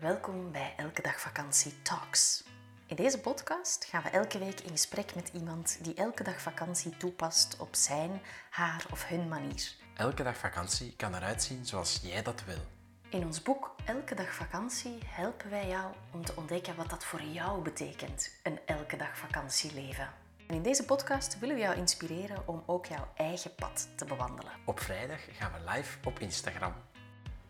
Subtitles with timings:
[0.00, 2.44] Welkom bij Elke Dag Vakantie Talks.
[2.86, 6.96] In deze podcast gaan we elke week in gesprek met iemand die elke dag vakantie
[6.96, 9.74] toepast op zijn, haar of hun manier.
[9.96, 12.58] Elke dag vakantie kan eruit zien zoals jij dat wil.
[13.08, 17.22] In ons boek Elke Dag Vakantie helpen wij jou om te ontdekken wat dat voor
[17.22, 20.08] jou betekent, een elke dag vakantieleven.
[20.46, 24.52] En in deze podcast willen we jou inspireren om ook jouw eigen pad te bewandelen.
[24.64, 26.72] Op vrijdag gaan we live op Instagram.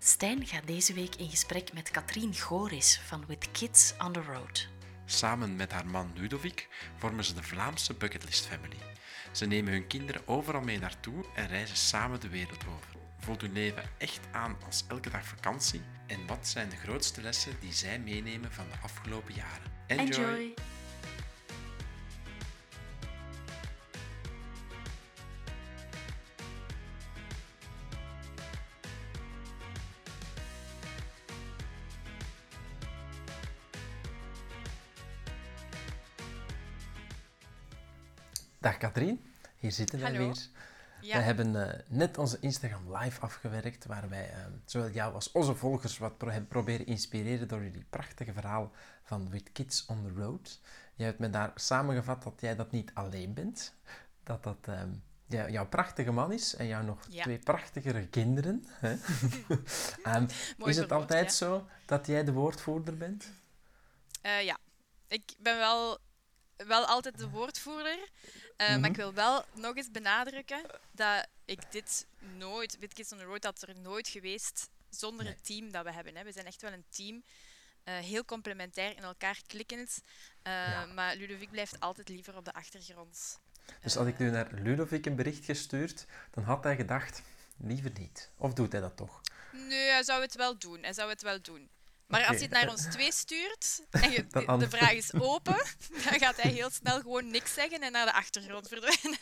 [0.00, 4.68] Stijn gaat deze week in gesprek met Katrien Goris van With Kids on the Road.
[5.04, 8.76] Samen met haar man Ludovic vormen ze de Vlaamse Bucketlist Family.
[9.32, 12.89] Ze nemen hun kinderen overal mee naartoe en reizen samen de wereld over.
[13.18, 15.80] Voelt hun leven echt aan als elke dag vakantie?
[16.06, 19.72] En wat zijn de grootste lessen die zij meenemen van de afgelopen jaren?
[19.86, 20.54] Enjoy.
[38.59, 40.25] Dag Katrien, hier zitten wij Hallo.
[40.27, 40.47] weer.
[41.01, 41.17] Ja.
[41.17, 45.55] We hebben eh, net onze Instagram live afgewerkt, waar wij eh, zowel jou als onze
[45.55, 50.20] volgers wat pro hebben proberen inspireren door jullie prachtige verhaal van With Kids on the
[50.23, 50.61] Road.
[50.95, 53.75] Jij hebt me daar samengevat dat jij dat niet alleen bent,
[54.23, 54.91] dat dat ehm,
[55.27, 57.23] jou- jouw prachtige man is en jou nog Ja.
[57.23, 58.64] twee prachtigere kinderen.
[58.69, 58.97] Hè?
[60.59, 61.34] Mooi is het altijd ja.
[61.34, 63.31] zo dat jij de woordvoerder bent?
[64.23, 64.59] Eh, ja,
[65.09, 65.98] ik ben wel,
[66.56, 68.09] wel altijd de woordvoerder.
[68.59, 68.81] Eh, Mhm.
[68.81, 72.06] Maar ik wil wel nog eens benadrukken dat ik dit
[72.37, 75.34] nooit, With Kids on the Road, had er nooit geweest zonder Nee.
[75.34, 76.17] het team dat we hebben.
[76.17, 76.25] Hè.
[76.25, 77.23] We zijn echt wel een team.
[77.84, 80.03] eh, heel complementair in elkaar klikkend.
[80.42, 80.86] eh, Ja.
[80.86, 83.41] Maar Ludovic blijft altijd liever op de achtergrond.
[83.81, 87.23] Dus als ik nu naar Ludovic een bericht gestuurd, dan had hij gedacht,
[87.56, 88.31] liever niet.
[88.36, 89.20] Of doet hij dat toch?
[89.53, 90.83] Nee, hij zou het wel doen.
[90.83, 91.70] Hij zou het wel doen.
[92.09, 94.27] Maar als je het naar ons twee stuurt en je,
[94.59, 95.64] de, vraag is open,
[96.05, 99.19] dan gaat hij heel snel gewoon niks zeggen en naar de achtergrond verdwijnen.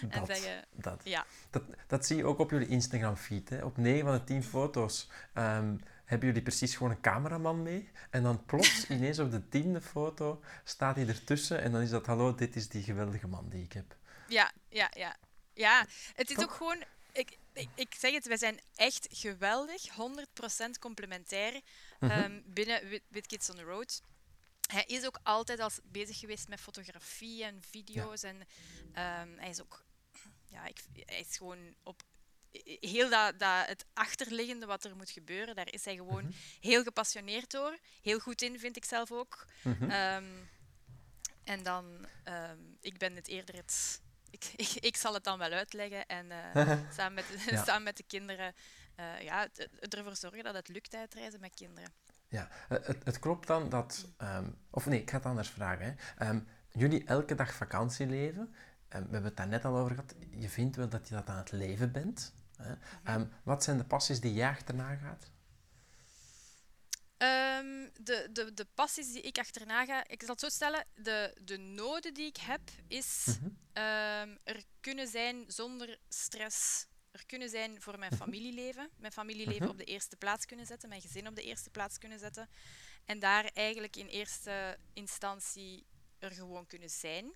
[0.00, 1.00] En Dat, zeggen, dat.
[1.04, 3.62] ja, Dat, dat zie je ook op jullie Instagram-feed.
[3.62, 7.90] Op 9 van de 10 foto's ehm, hebben jullie precies gewoon een cameraman mee.
[8.10, 11.62] En dan plots, ineens op de tiende foto, staat hij ertussen.
[11.62, 13.96] En dan is dat, hallo, dit is die geweldige man die ik heb.
[14.28, 15.16] ja, ja, ja.
[15.52, 16.44] Ja, het is Toch?
[16.44, 16.82] ook gewoon...
[17.74, 21.60] Ik, zeg het, wij zijn echt geweldig, 100% complementair
[22.00, 22.10] Mhm.
[22.12, 24.00] ehm, binnen With, With Kids on the Road.
[24.66, 28.22] Hij is ook altijd al bezig geweest met fotografie en video's.
[28.22, 28.40] En
[28.92, 29.84] ehm, hij is ook...
[30.46, 32.02] Ja, ik, hij is gewoon op...
[32.80, 36.32] Heel dat, dat, het achterliggende wat er moet gebeuren, daar is hij gewoon Mhm.
[36.60, 37.78] heel gepassioneerd door.
[38.02, 39.46] Heel goed in, vind ik zelf ook.
[39.62, 39.90] Mhm.
[39.90, 40.24] Ehm,
[41.44, 42.06] en dan,
[42.80, 44.00] ik ben het eerder het...
[44.30, 47.64] Ik, ik, ik zal het dan wel uitleggen en eh, samen, met, Ja.
[47.66, 48.54] samen met de kinderen
[48.94, 49.48] eh, ja,
[49.88, 51.90] ervoor zorgen dat het lukt uitreizen met kinderen.
[52.28, 54.06] Ja, eh, het, het klopt dan dat...
[54.16, 55.84] ehm, of nee, ik ga het anders vragen.
[55.86, 56.24] Hè.
[56.26, 56.40] Ehm,
[56.72, 58.54] jullie elke dag vakantie leven.
[58.88, 60.14] ehm, we hebben het daar net al over gehad.
[60.30, 62.34] Je vindt wel dat je dat aan het leven bent.
[62.56, 62.74] Hè.
[63.04, 65.30] Ehm, wat zijn de passies die jij achterna gaat?
[67.16, 71.36] Ehm, de, de, de passies die ik achterna ga, ik zal het zo stellen, de,
[71.42, 73.48] de noden die ik heb, is Mhm.
[73.72, 76.86] ehm, er kunnen zijn zonder stress.
[77.10, 78.90] Er kunnen zijn voor mijn familieleven.
[78.96, 79.70] Mijn familieleven Mhm.
[79.70, 82.48] op de eerste plaats kunnen zetten, mijn gezin op de eerste plaats kunnen zetten.
[83.04, 85.86] En daar eigenlijk in eerste instantie
[86.18, 87.32] er gewoon kunnen zijn.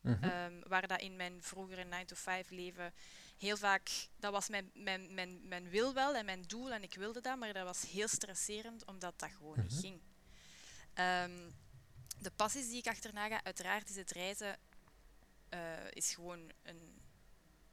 [0.00, 0.24] Mhm.
[0.24, 2.94] Ehm, waar dat in mijn vroegere 9-to-5 leven
[3.38, 6.94] heel vaak, dat was mijn, mijn, mijn, mijn wil wel en mijn doel en ik
[6.94, 9.62] wilde dat, maar dat was heel stresserend omdat dat gewoon Mhm.
[9.66, 10.00] niet ging.
[10.94, 11.50] Ehm,
[12.18, 14.58] de passies die ik achterna ga, uiteraard is het reizen,
[15.48, 17.00] eh, is gewoon een,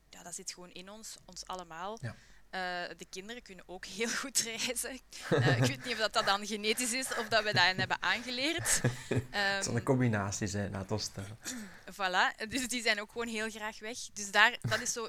[0.10, 1.98] ja, dat zit gewoon in ons, ons allemaal.
[2.02, 2.16] Ja.
[2.52, 2.60] Eh,
[2.98, 5.00] de kinderen kunnen ook heel goed reizen.
[5.30, 8.02] Eh, ik weet niet of dat, dat dan genetisch is of dat we dat hebben
[8.02, 8.60] aangeleerd.
[8.82, 11.38] Het zal Ehm, een combinatie zijn, laat ons stellen.
[11.94, 13.98] Voilà, dus die zijn ook gewoon heel graag weg.
[14.14, 15.06] Dus daar, dat is zo,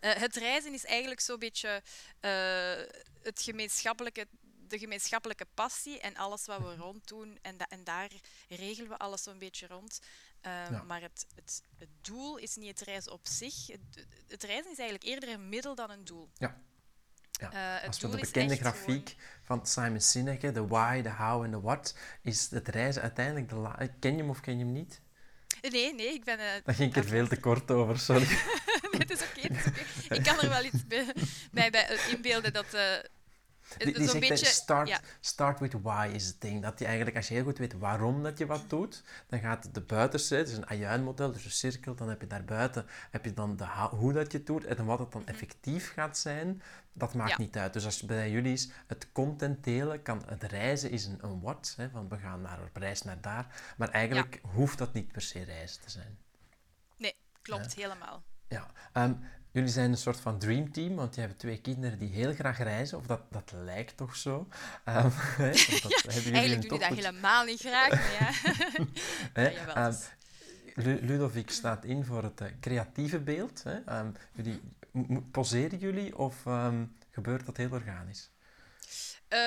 [0.00, 1.82] eh, het reizen is eigenlijk zo'n beetje
[2.20, 2.30] eh,
[3.22, 4.26] het gemeenschappelijke,
[4.68, 7.38] de gemeenschappelijke passie en alles wat we rond doen.
[7.42, 8.08] En, da- en daar
[8.48, 10.00] regelen we alles zo'n beetje rond.
[10.42, 10.82] Ehm, Ja.
[10.82, 13.66] Maar het, het, het doel is niet het reizen op zich.
[13.66, 16.30] Het, het reizen is eigenlijk eerder een middel dan een doel.
[16.34, 16.60] Ja.
[17.32, 21.44] Ja, Eh, het Als we de bekende grafiek van Simon Sinek, de why, de how
[21.44, 24.64] en de what, is het reizen uiteindelijk de la- Ken je hem of ken je
[24.64, 25.00] hem niet?
[25.60, 26.38] Nee, nee, ik ben...
[26.38, 28.26] eh, Daar ging ik er veel te kort over, sorry.
[28.90, 29.40] nee, het is oké.
[30.14, 31.14] Ik kan er wel iets bij,
[31.52, 32.94] bij, bij inbeelden dat, eh,
[33.78, 35.00] Die, die zegt, beetje- start, ja.
[35.20, 36.62] start with why is het ding.
[36.62, 39.74] Dat je eigenlijk, als je heel goed weet waarom dat je wat doet, dan gaat
[39.74, 43.32] de buitenste, het is een ajuinmodel, dus een cirkel, dan heb je daarbuiten, heb je
[43.34, 47.14] dan de, hoe dat je het doet en wat het dan effectief gaat zijn, dat
[47.14, 47.40] maakt Mhm.
[47.40, 47.46] Ja.
[47.46, 47.72] niet uit.
[47.72, 51.40] Dus als je bij jullie is, het content delen, kan, het reizen is een, een
[51.40, 55.12] what, hè, van we gaan naar op reis naar daar, maar eigenlijk hoeft dat niet
[55.12, 56.18] per se reizen te zijn.
[56.96, 58.22] Nee, klopt, helemaal.
[58.48, 59.12] Ja, ehm,
[59.52, 62.98] jullie zijn een soort van dreamteam, want je hebt twee kinderen die heel graag reizen,
[62.98, 64.48] of dat, dat lijkt toch zo.
[64.84, 68.12] Ehm, hè, want dat hebben jullie Eigenlijk doe je dat goed- helemaal niet graag, maar
[68.12, 68.30] ja.
[69.42, 69.48] hè.
[69.48, 70.08] Ja, jawel, Ehm, dus.
[70.74, 73.62] Lu- Ludovic staat in voor het eh, creatieve beeld.
[73.62, 73.78] Hè.
[73.86, 74.60] Ehm, jullie,
[75.30, 76.42] poseren jullie of
[77.10, 78.30] gebeurt dat heel organisch?
[79.28, 79.38] Eh,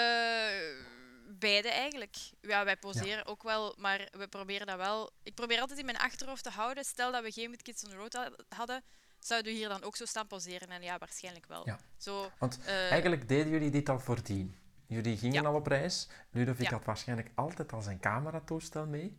[1.40, 2.16] beide eigenlijk.
[2.42, 5.12] Ja, wij poseren ook wel, maar we proberen dat wel.
[5.24, 6.84] Ik probeer altijd in mijn achterhoofd te houden.
[6.84, 8.84] Stel dat we geen With Kids on the Road ha- hadden,
[9.25, 10.68] zouden we hier dan ook zo staan poseren?
[10.69, 11.62] En ja, waarschijnlijk wel.
[11.66, 11.80] Ja.
[11.98, 14.56] Zo, Want eh, eigenlijk deden jullie dit al voordien.
[14.88, 15.48] Jullie gingen Ja.
[15.50, 16.07] al op reis.
[16.31, 19.18] Ludovic had waarschijnlijk altijd al zijn cameratoestel mee.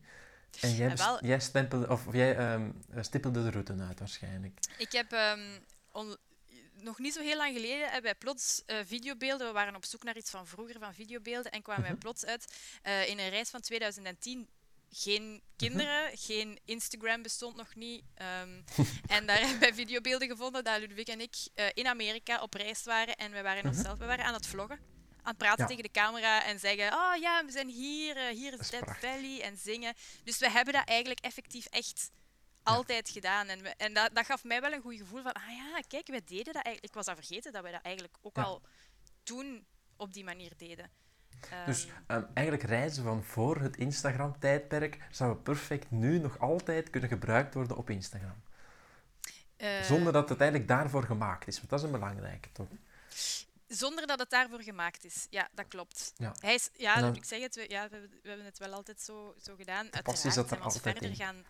[0.61, 2.71] En jij, En bes- wel- jij, stempelde, of jij ehm,
[3.01, 4.59] stippelde de route uit waarschijnlijk.
[4.79, 5.59] Ik heb ehm,
[5.93, 6.17] on-
[6.73, 9.47] nog niet zo heel lang geleden hebben wij plots eh, videobeelden.
[9.47, 11.91] We waren op zoek naar iets van vroeger van videobeelden en kwamen Mhm.
[11.93, 14.49] wij plots uit eh, in een reis van 2010.
[14.91, 15.41] Geen Mhm.
[15.57, 18.05] kinderen, geen Instagram bestond nog niet.
[18.15, 18.63] ehm,
[19.17, 22.83] en daar hebben wij videobeelden gevonden dat Ludovic en ik eh, in Amerika op reis
[22.85, 23.17] waren.
[23.17, 23.75] En we waren Mhm.
[23.77, 24.79] onszelf, we waren aan het vloggen.
[25.23, 25.67] Aan het praten Ja.
[25.67, 29.11] tegen de camera en zeggen: Oh ja, we zijn hier, eh, hier is Dead prachtig.
[29.11, 29.43] Valley.
[29.43, 29.95] En zingen.
[30.25, 32.11] Dus we hebben dat eigenlijk effectief echt
[32.63, 33.49] altijd gedaan.
[33.49, 36.07] En, we, en dat, dat gaf mij wel een goed gevoel van, ah ja, kijk,
[36.07, 36.85] wij deden dat eigenlijk.
[36.85, 38.43] Ik was dat vergeten dat wij dat eigenlijk ook Ja.
[38.43, 38.63] al
[39.23, 39.67] toen
[39.97, 40.91] op die manier deden.
[41.67, 47.09] Dus Ehm, ehm, eigenlijk reizen van voor het Instagram-tijdperk zou perfect nu nog altijd kunnen
[47.09, 48.43] gebruikt worden op Instagram.
[49.57, 51.57] eh, Zonder dat het eigenlijk daarvoor gemaakt is.
[51.57, 52.67] Want dat is een belangrijke, toch?
[53.67, 55.27] zonder dat het daarvoor gemaakt is.
[55.31, 56.13] Ja, dat klopt.
[56.17, 56.35] Ja.
[56.41, 59.01] Hij is, ja, dan- ik zeg het, we, ja, we, we hebben het wel altijd
[59.01, 59.83] zo, zo gedaan.
[59.83, 61.17] Uiteraard er zijn we ons altijd verder in.
[61.17, 61.45] gaan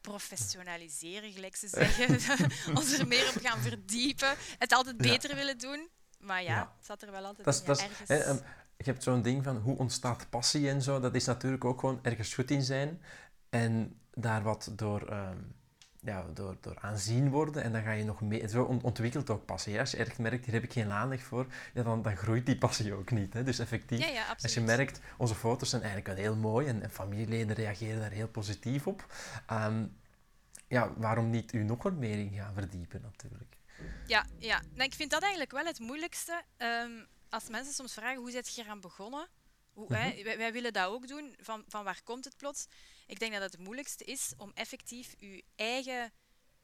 [0.00, 2.08] professionaliseren, gelijk ze zeggen.
[2.78, 4.34] ons er meer op gaan verdiepen.
[4.58, 5.10] Het altijd Ja.
[5.10, 5.88] beter willen doen.
[6.18, 6.72] Maar ja, Ja.
[6.76, 7.66] het zat er wel altijd Dat is, in.
[7.66, 8.08] dat ja, is, ergens.
[8.08, 8.38] hè, ehm,
[8.84, 11.00] je hebt zo'n ding van hoe ontstaat passie en zo.
[11.00, 13.00] Dat is natuurlijk ook gewoon ergens goed in zijn.
[13.50, 15.36] En daar wat door, ehm,
[16.00, 17.62] ja, door, door aanzien worden.
[17.62, 18.48] En dan ga je nog meer...
[18.48, 19.74] Zo ont- ontwikkelt ook passie.
[19.74, 19.80] hè.
[19.80, 22.58] Als je echt merkt, hier heb ik geen aandacht voor, ja, dan, dan groeit die
[22.58, 23.32] passie ook niet.
[23.34, 23.42] Hè.
[23.44, 24.42] Dus effectief, ja, ja, absoluut.
[24.42, 28.10] als je merkt, onze foto's zijn eigenlijk wel heel mooi en, en familieleden reageren daar
[28.10, 29.06] heel positief op.
[29.46, 29.84] Ehm,
[30.68, 33.56] ja, waarom niet u nog wat meer in gaan verdiepen natuurlijk.
[34.06, 34.62] Ja, ja.
[34.74, 36.42] Nou, ik vind dat eigenlijk wel het moeilijkste.
[36.56, 36.90] Ehm,
[37.30, 39.28] als mensen soms vragen hoe zit je eraan begonnen?
[39.72, 40.22] Hoe, hè, Mhm.
[40.24, 41.34] wij, wij willen dat ook doen.
[41.40, 42.66] Van, van waar komt het plots?
[43.06, 46.12] Ik denk dat het het moeilijkste is om effectief je eigen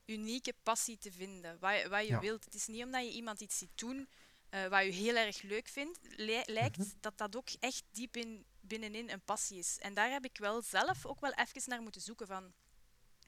[0.07, 1.59] unieke passie te vinden.
[1.59, 2.21] Wat, je- wat je Ja.
[2.21, 2.45] wilt.
[2.45, 4.09] Het is niet omdat je iemand iets ziet doen
[4.51, 6.89] eh, wat je heel erg leuk vindt, li- lijkt Mhm.
[7.01, 9.79] dat dat ook echt diep in, binnenin een passie is.
[9.79, 12.53] En daar heb ik wel zelf ook wel even naar moeten zoeken van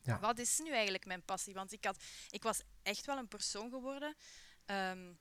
[0.02, 0.18] Ja.
[0.20, 1.54] wat is nu eigenlijk mijn passie?
[1.54, 1.96] Want ik, had,
[2.30, 4.14] ik was echt wel een persoon geworden.
[4.64, 5.12] ehm,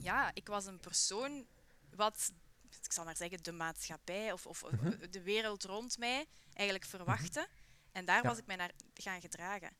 [0.00, 1.46] ja, ik was een persoon
[1.94, 2.32] wat,
[2.82, 5.10] ik zal maar zeggen, de maatschappij of, of Mhm.
[5.10, 7.46] de wereld rond mij eigenlijk verwachtte.
[7.92, 8.28] En daar Ja.
[8.28, 9.70] was ik mij naar gaan gedragen.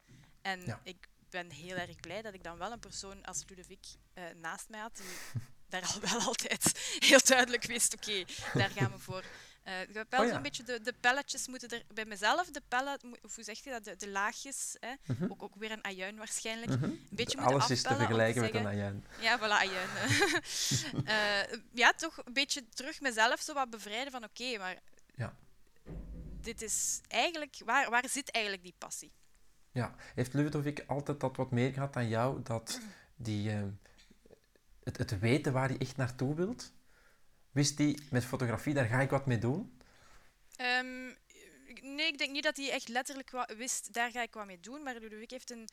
[0.43, 0.81] En Ja.
[0.85, 4.69] ik ben heel erg blij dat ik dan wel een persoon als Ludovic eh, naast
[4.69, 5.07] mij had, die
[5.69, 8.25] daar al wel altijd heel duidelijk wist, oké,
[8.55, 9.25] daar gaan we voor.
[9.63, 10.33] Eh, ik heb wel Oh ja.
[10.33, 13.59] zo'n beetje de, de pelletjes moeten er bij mezelf, de pellen, mo- of hoe zeg
[13.59, 14.93] je dat, de, de laagjes, hè?
[15.07, 15.31] Mhm.
[15.31, 16.71] ook, ook weer een ajuin waarschijnlijk.
[16.71, 16.85] Mhm.
[16.85, 19.05] Een beetje moeten Alles is te vergelijken met een ajuin.
[19.21, 19.89] Ja, voilà, ajuin.
[21.05, 24.79] Eh, ja, toch een beetje terug mezelf zo wat bevrijden van oké, maar
[25.15, 25.37] Ja.
[26.41, 29.13] dit is eigenlijk, waar, waar zit eigenlijk die passie?
[29.71, 32.81] Ja, heeft Ludovic altijd dat wat meer gehad dan jou, dat
[33.17, 33.63] die, eh,
[34.85, 36.73] het, het weten waar hij echt naartoe wilt?
[37.53, 39.81] Wist hij met fotografie, daar ga ik wat mee doen?
[40.57, 41.07] Ehm,
[41.83, 44.83] nee, ik denk niet dat hij echt letterlijk wist, daar ga ik wat mee doen,
[44.83, 45.69] maar Ludovic heeft een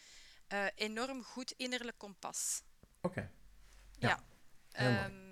[0.47, 2.61] eh, enorm goed innerlijk kompas.
[3.01, 3.31] Oké.
[3.99, 4.23] Ja, Ja.
[4.71, 4.87] heel.
[4.89, 5.27] Ehm,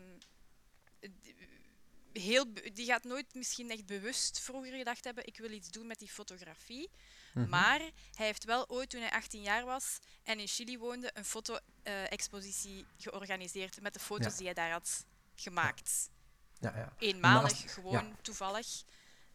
[2.13, 5.99] heel, die gaat nooit misschien echt bewust vroeger gedacht hebben, ik wil iets doen met
[5.99, 6.89] die fotografie.
[7.33, 7.49] Mhm.
[7.49, 7.79] Maar
[8.13, 12.85] hij heeft wel ooit, toen hij 18 jaar was en in Chili woonde, een foto-expositie
[12.97, 14.37] georganiseerd met de foto's Ja.
[14.37, 16.09] die hij daar had gemaakt.
[16.09, 16.15] Ja,
[16.61, 16.93] ja.
[16.97, 18.67] Eenmalig, Naast- gewoon toevallig.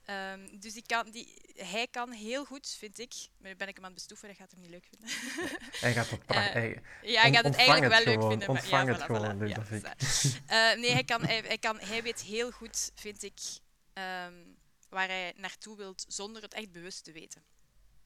[0.05, 3.75] Ehm, dus die kan, die, hij kan heel goed, vind ik, maar nu ben ik
[3.75, 5.17] hem aan het bestoeven, dat gaat hem niet leuk vinden.
[5.81, 6.47] Hij gaat het pracht...
[6.47, 8.49] Eh, hij- Ja, hij gaat het ontvang eigenlijk wel het leuk vinden.
[8.53, 9.65] maar- ontvang ja, het voilà, gewoon, voilà, ja,
[10.11, 10.29] zo.
[10.47, 13.41] Eh, nee, hij, kan, hij, hij, kan, hij weet heel goed, vind ik,
[13.93, 14.35] ehm,
[14.89, 17.43] waar hij naartoe wilt, zonder het echt bewust te weten.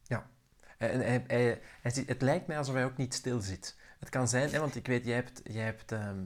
[0.03, 0.29] Ja.
[0.77, 3.75] En hij, hij, hij het lijkt mij alsof hij ook niet stil zit.
[3.99, 6.25] Het kan zijn, hè, want ik weet, jij hebt, jij hebt ehm,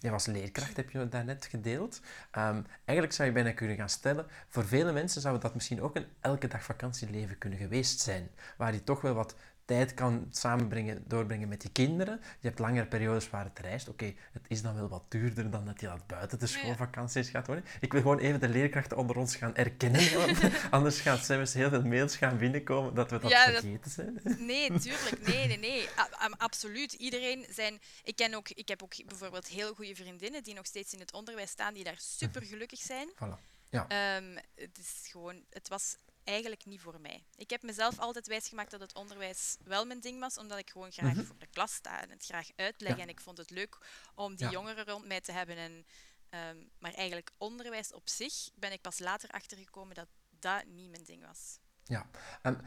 [0.00, 2.00] jij was leerkracht, heb je daarnet gedeeld.
[2.30, 5.96] Ehm, eigenlijk zou je bijna kunnen gaan stellen, voor vele mensen zou dat misschien ook
[5.96, 8.30] een elke dag vakantieleven kunnen geweest zijn.
[8.56, 9.34] Waar je toch wel wat
[9.70, 12.20] tijd kan samenbrengen, doorbrengen met je kinderen.
[12.40, 13.88] Je hebt langere periodes waar het reist.
[13.88, 17.46] Oké, het is dan wel wat duurder dan dat je dat buiten de schoolvakanties gaat
[17.46, 17.64] worden.
[17.80, 20.38] Ik wil gewoon even de leerkrachten onder ons gaan erkennen, want
[20.70, 24.20] anders gaan zelfs heel veel mails gaan binnenkomen dat we dat vergeten zijn.
[24.38, 25.26] Nee, tuurlijk.
[25.26, 25.88] Nee, nee, nee.
[26.36, 26.92] absoluut.
[26.92, 27.80] Iedereen zijn...
[28.04, 31.12] Ik, ken ook, ik heb ook bijvoorbeeld heel goede vriendinnen die nog steeds in het
[31.12, 33.08] onderwijs staan, die daar super gelukkig zijn.
[33.14, 33.48] Voilà.
[33.70, 34.16] Ja.
[34.16, 35.44] Um, het is gewoon...
[35.50, 37.24] Het was eigenlijk niet voor mij.
[37.34, 40.92] Ik heb mezelf altijd wijsgemaakt dat het onderwijs wel mijn ding was, omdat ik gewoon
[40.92, 41.24] graag mhm.
[41.24, 42.98] voor de klas sta en het graag uitleg.
[42.98, 43.78] En ik vond het leuk
[44.14, 45.56] om die jongeren rond mij te hebben.
[45.56, 45.86] En,
[46.28, 51.04] ehm, maar eigenlijk onderwijs op zich ben ik pas later achtergekomen dat dat niet mijn
[51.04, 51.58] ding was.
[51.84, 52.06] Ja,
[52.42, 52.60] en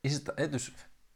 [0.00, 0.72] is het, hè, dus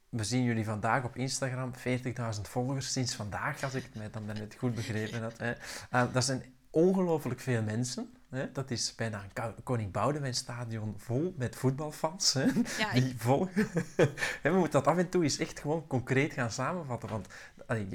[0.09, 4.25] we zien jullie vandaag op Instagram 40.000 volgers sinds vandaag, als ik het mij dan
[4.25, 5.38] net goed begrepen heb.
[5.38, 5.55] Hè.
[5.93, 8.16] Uh, dat zijn ongelooflijk veel mensen.
[8.28, 8.52] Hè?
[8.52, 12.45] Dat is bijna een Koning Boudewijn stadion vol met voetbalfans hè?
[12.78, 13.21] Ja, die ik...
[13.21, 13.68] volgen.
[14.42, 17.26] we moeten dat af en toe eens echt gewoon concreet gaan samenvatten, want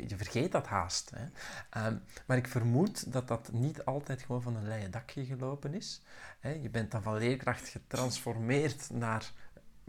[0.08, 1.12] je, vergeet dat haast.
[1.16, 1.26] Hè?
[1.70, 1.96] Ehm,
[2.26, 6.02] maar ik vermoed dat dat niet altijd gewoon van een leien dakje gelopen is.
[6.40, 6.50] Hè?
[6.50, 9.32] Je bent dan van leerkracht getransformeerd naar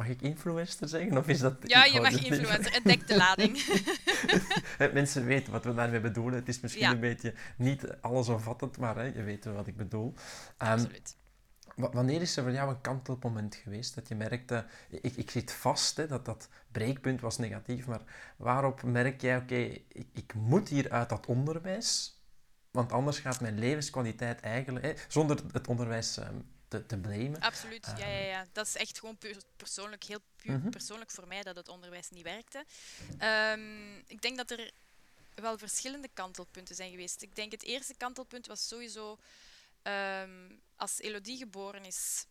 [0.03, 1.19] Mag ik influencer zeggen?
[1.19, 1.55] Of is dat...
[1.63, 2.75] Ja, je mag influencer.
[2.75, 3.83] Entdek de lading.
[4.93, 6.35] Mensen weten wat we daarmee bedoelen.
[6.35, 10.07] Het is misschien een beetje niet allesomvattend, maar hè, je weet wat ik bedoel.
[10.07, 10.15] Um,
[10.57, 11.17] Absoluut.
[11.75, 15.97] Wanneer is er voor jou een kantelmoment geweest dat je merkte, ik, ik zit vast,
[15.97, 18.03] hè, dat dat breekpunt was negatief, maar
[18.37, 19.55] waarop merk jij, oké,
[19.89, 22.23] ik, ik, moet hier uit dat onderwijs,
[22.71, 27.41] want anders gaat mijn levenskwaliteit eigenlijk, hè, zonder het onderwijs um, te, te blamen.
[27.41, 28.47] Absoluut, ja, ja, ja.
[28.53, 30.71] Dat is echt gewoon puur persoonlijk, heel puur mhm.
[30.71, 32.65] persoonlijk voor mij dat het onderwijs niet werkte.
[33.23, 34.71] Um, ik denk dat er
[35.35, 37.23] wel verschillende kantelpunten zijn geweest.
[37.23, 39.19] Ik denk het eerste kantelpunt was sowieso
[39.83, 42.27] um, als Elodie geboren is.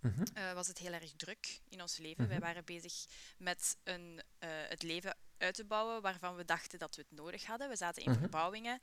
[0.00, 0.24] Mm
[0.54, 2.28] was het heel erg druk in ons leven.
[2.28, 2.46] Wij mhm.
[2.46, 2.92] waren bezig
[3.38, 7.44] met een, uh, het leven uit te bouwen waarvan we dachten dat we het nodig
[7.44, 7.68] hadden.
[7.68, 8.20] We zaten in mhm.
[8.20, 8.80] verbouwingen.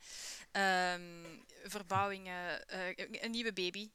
[0.52, 3.90] Um, verbouwingen, uh, een nieuwe baby.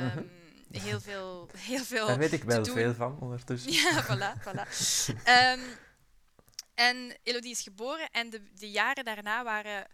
[0.00, 0.30] Um,
[0.70, 2.06] heel, veel, heel veel.
[2.06, 3.72] Daar weet ik wel veel van ondertussen.
[3.72, 4.42] Ja, voilà.
[4.42, 4.66] voilà.
[5.58, 5.62] um,
[6.88, 9.86] en Elodie is geboren en de, de jaren daarna waren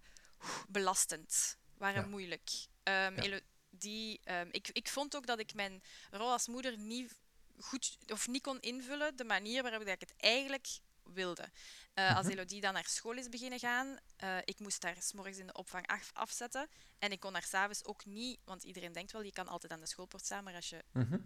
[0.69, 2.51] belastend, waren moeilijk.
[2.83, 4.21] Um, Elodie,
[4.51, 7.13] ik, ik vond ook dat ik mijn rol als moeder niet
[7.61, 10.67] goed of niet kon invullen de manier waarop ik het eigenlijk
[11.05, 11.51] wilde.
[11.95, 12.35] Uh, als mhm.
[12.35, 15.87] Elodie dan naar school is beginnen gaan, uh, ik moest daar s'morgens in de opvang
[15.87, 16.69] af, afzetten.
[16.99, 19.81] En ik kon daar s'avonds ook niet, want iedereen denkt wel, je kan altijd aan
[19.81, 21.19] de schoolpoort staan, maar als je, mhm.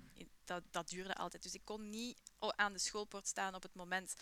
[0.44, 1.42] dat, dat duurde altijd.
[1.42, 4.14] Dus ik kon niet aan de schoolpoort staan op het moment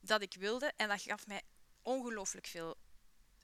[0.00, 0.72] dat ik wilde.
[0.76, 1.42] En dat gaf mij
[1.82, 2.76] ongelooflijk veel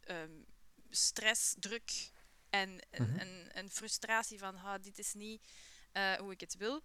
[0.09, 0.47] um,
[0.91, 2.11] stress, druk
[2.51, 5.43] en een, een, een, frustratie van, dit is niet
[5.93, 6.83] uh, hoe ik het wil.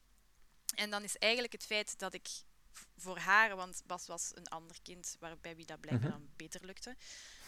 [0.76, 2.28] En dan is eigenlijk het feit dat ik
[2.98, 6.20] voor haar, want Bas was een ander kind waarbij wie dat blijkbaar mhm.
[6.20, 6.96] dan beter lukte.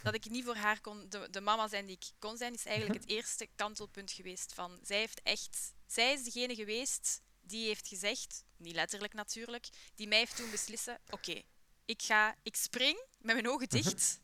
[0.03, 2.65] Dat ik niet voor haar kon, de, de mama zijn die ik kon zijn, is
[2.65, 3.07] eigenlijk mhm.
[3.07, 8.43] het eerste kantelpunt geweest van zij heeft echt, zij is degene geweest die heeft gezegd,
[8.57, 11.41] niet letterlijk natuurlijk, die mij heeft toen beslissen, oké,
[11.85, 13.81] ik ga, ik spring met mijn ogen mhm.
[13.81, 14.21] dicht.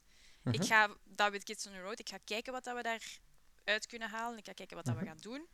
[0.52, 0.96] Ik ga
[1.32, 3.20] with Kids on the Road, ik ga kijken wat dat we daar
[3.66, 4.38] uit kunnen halen.
[4.38, 5.48] Ik ga kijken wat dat we gaan doen.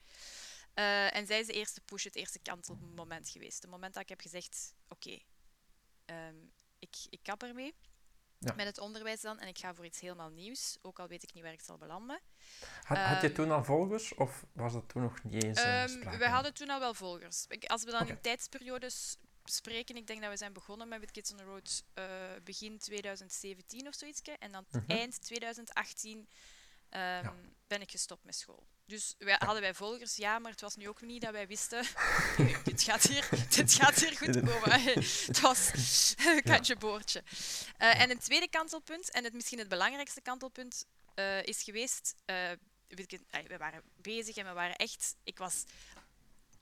[0.76, 3.62] Uh, en zij is de eerste push, het eerste kantelmoment geweest.
[3.62, 5.20] Het moment dat ik heb gezegd, oké,
[6.12, 6.36] Ehm,
[6.80, 7.76] ik, ik kap ermee.
[8.38, 8.54] Ja.
[8.56, 9.40] Met het onderwijs dan.
[9.40, 10.78] En ik ga voor iets helemaal nieuws.
[10.82, 12.20] Ook al weet ik niet waar ik zal belanden.
[12.84, 14.16] Had, had je ehm, toen al volgers?
[14.16, 17.46] Of was dat toen nog niet eens uh, We hadden toen al wel volgers.
[17.68, 21.32] Als we dan in tijdsperiodes spreken, ik denk dat we zijn begonnen met With Kids
[21.32, 22.06] on the Road uh,
[22.44, 24.22] begin 2017 of zoiets.
[24.22, 24.92] En dan mhm.
[24.92, 28.68] eind 2018 um, ben ik gestopt met school.
[28.92, 31.86] Dus wij, hadden wij volgers, ja, maar het was nu ook niet dat wij wisten,
[32.64, 34.82] dit, gaat hier, dit gaat hier goed komen.
[35.32, 35.72] het was
[36.18, 37.24] een kantje boordje.
[37.80, 42.16] Uh, en een tweede kantelpunt, en het, misschien het belangrijkste kantelpunt, uh, is geweest...
[42.26, 42.36] Uh,
[43.48, 45.16] we waren bezig en we waren echt...
[45.24, 45.64] Ik was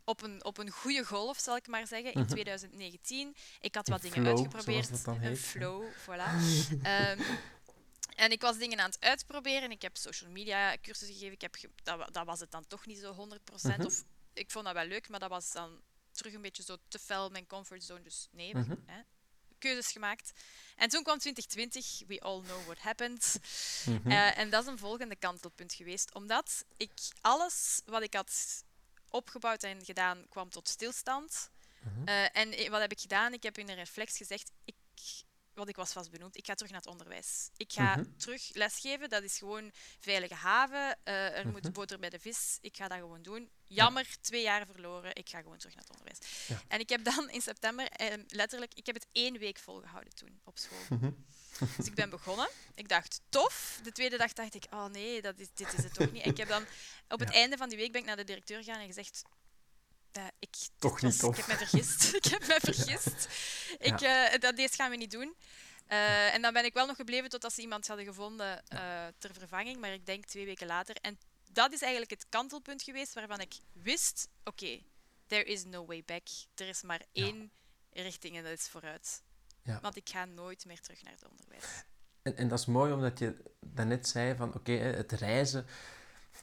[0.03, 3.27] op een, op een goede golf, zal ik maar zeggen, in 2019.
[3.27, 3.37] Mhm.
[3.59, 5.05] Ik had wat dingen uitgeprobeerd.
[5.05, 6.33] Een flow, voilà.
[6.71, 7.25] um,
[8.19, 9.71] En ik was dingen aan het uitproberen.
[9.71, 11.33] Ik heb social media cursussen gegeven.
[11.33, 13.61] Ik heb dat, dat, was het dan toch niet zo 100%.
[13.61, 13.85] Mhm.
[13.85, 16.99] Of ik vond dat wel leuk, maar dat was dan terug een beetje zo te
[16.99, 18.01] fel mijn comfortzone.
[18.01, 18.75] Dus nee, mhm.
[18.85, 19.01] hè,
[19.57, 20.31] keuzes gemaakt.
[20.75, 22.07] En toen kwam 2020.
[22.07, 23.39] We all know what happened.
[23.85, 24.11] Mhm.
[24.11, 26.13] Eh, en dat is een volgende kantelpunt geweest.
[26.13, 28.63] Omdat ik alles wat ik had
[29.09, 31.51] opgebouwd en gedaan, kwam tot stilstand.
[32.05, 33.33] Uh, en wat heb ik gedaan?
[33.33, 34.75] Ik heb in een reflex gezegd, ik
[35.59, 37.49] want ik was vast benoemd, ik ga terug naar het onderwijs.
[37.57, 38.05] Ik ga Mhm.
[38.17, 40.97] terug lesgeven, dat is gewoon veilige haven.
[41.03, 41.51] eh, er Mhm.
[41.51, 43.49] moet boter bij de vis, ik ga dat gewoon doen.
[43.67, 46.47] Jammer, twee jaar verloren, ik ga gewoon terug naar het onderwijs.
[46.47, 46.61] Ja.
[46.67, 50.39] En ik heb dan in september, eh, letterlijk, ik heb het één week volgehouden toen
[50.43, 50.97] op school.
[50.97, 51.11] Mhm.
[51.77, 52.49] Dus ik ben begonnen.
[52.75, 53.79] Ik dacht, tof.
[53.83, 56.25] De tweede dag dacht ik, oh nee, dat is, dit is het toch niet.
[56.25, 56.65] Ik heb dan,
[57.07, 57.35] op het Ja.
[57.35, 59.21] einde van die week ben ik naar de directeur gegaan en gezegd...
[60.11, 61.37] eh, ik, Toch niet was- tof.
[61.39, 62.13] Ik heb me vergist.
[62.15, 63.27] ik heb me vergist.
[63.79, 65.35] Ik, dat, deze gaan we niet doen.
[65.87, 69.33] Eh, en dan ben ik wel nog gebleven totdat ze iemand hadden gevonden eh, ter
[69.33, 69.77] vervanging.
[69.79, 70.95] Maar ik denk twee weken later.
[71.01, 71.17] En
[71.51, 74.27] dat is eigenlijk het kantelpunt geweest waarvan ik wist...
[74.43, 74.79] Oké,
[75.27, 76.27] there is no way back.
[76.55, 77.23] Er is maar Ja.
[77.25, 77.51] één
[77.91, 79.21] richting en dat is vooruit.
[79.63, 79.79] Ja.
[79.81, 81.65] Want ik ga nooit meer terug naar het onderwijs.
[82.21, 85.65] En, en dat is mooi omdat je daarnet zei van oké, het reizen,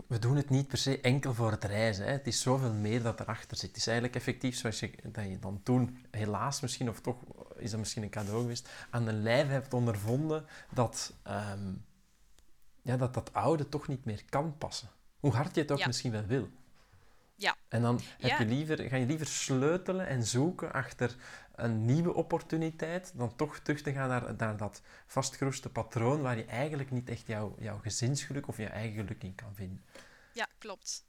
[0.07, 2.05] we doen het niet per se enkel voor het reizen.
[2.05, 2.11] Hè.
[2.13, 3.69] Het is zoveel meer dat erachter zit.
[3.69, 7.17] Het is eigenlijk effectief zoals je, dat je dan toen, helaas misschien, of toch
[7.57, 11.73] is dat misschien een cadeau geweest, aan de lijf hebt ondervonden dat, ehm,
[12.83, 14.89] ja, dat dat oude toch niet meer kan passen.
[15.21, 15.87] Hoe hard je het ook Ja.
[15.87, 16.49] misschien wel wil.
[17.37, 17.57] Ja.
[17.69, 18.39] En dan heb Ja.
[18.39, 21.17] je liever, ga je liever sleutelen en zoeken achter
[21.55, 26.45] een nieuwe opportuniteit dan toch terug te gaan naar, naar dat vastgeroeste patroon waar je
[26.45, 29.85] eigenlijk niet echt jouw, jouw gezinsgeluk of je eigen geluk in kan vinden.
[30.33, 31.05] Ja, klopt.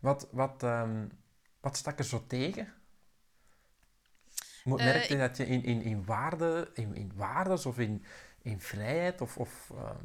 [0.00, 1.06] Wat, wat, ehm,
[1.60, 2.72] wat stak er zo tegen?
[4.64, 8.04] Eh, Merkte je dat je in, in, in, waarde, in, in waardes of in,
[8.42, 9.36] in vrijheid of...
[9.36, 10.04] of ehm,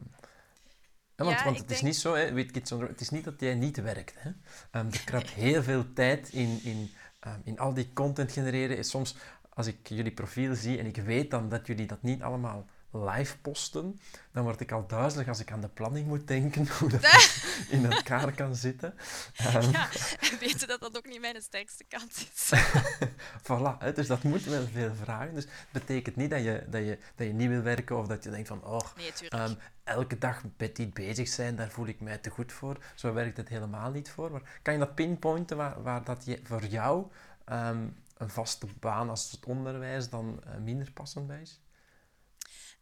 [1.25, 2.93] ja, want Ja, want ik het is niet zo, hè, weet Kids on the Road,
[2.93, 4.15] het is niet dat jij niet werkt.
[4.17, 4.31] Hè?
[4.71, 8.77] Ehm, er kruipt heel veel tijd in, in, ehm, in al die content genereren.
[8.77, 9.15] En soms,
[9.49, 13.37] als ik jullie profiel zie en ik weet dan dat jullie dat niet allemaal live
[13.37, 13.99] posten,
[14.31, 17.03] dan word ik al duizelig als ik aan de planning moet denken, hoe dat
[17.69, 18.93] in elkaar kan zitten.
[19.35, 22.51] Ehm, Ja, en weten dat dat ook niet mijn sterkste kant is.
[23.47, 25.33] Voilà, hè, dus dat moet wel veel vragen.
[25.35, 28.23] Dus het betekent niet dat je, dat, je, dat je niet wil werken of dat
[28.23, 32.17] je denkt van, oh, Nee, elke dag met dit bezig zijn, daar voel ik mij
[32.17, 32.77] te goed voor.
[32.95, 34.31] Zo werkt het helemaal niet voor.
[34.31, 37.05] Maar kan je dat pinpointen waar, waar dat je, voor jou
[37.45, 41.59] ehm, een vaste baan als het onderwijs dan eh, minder passend bij is?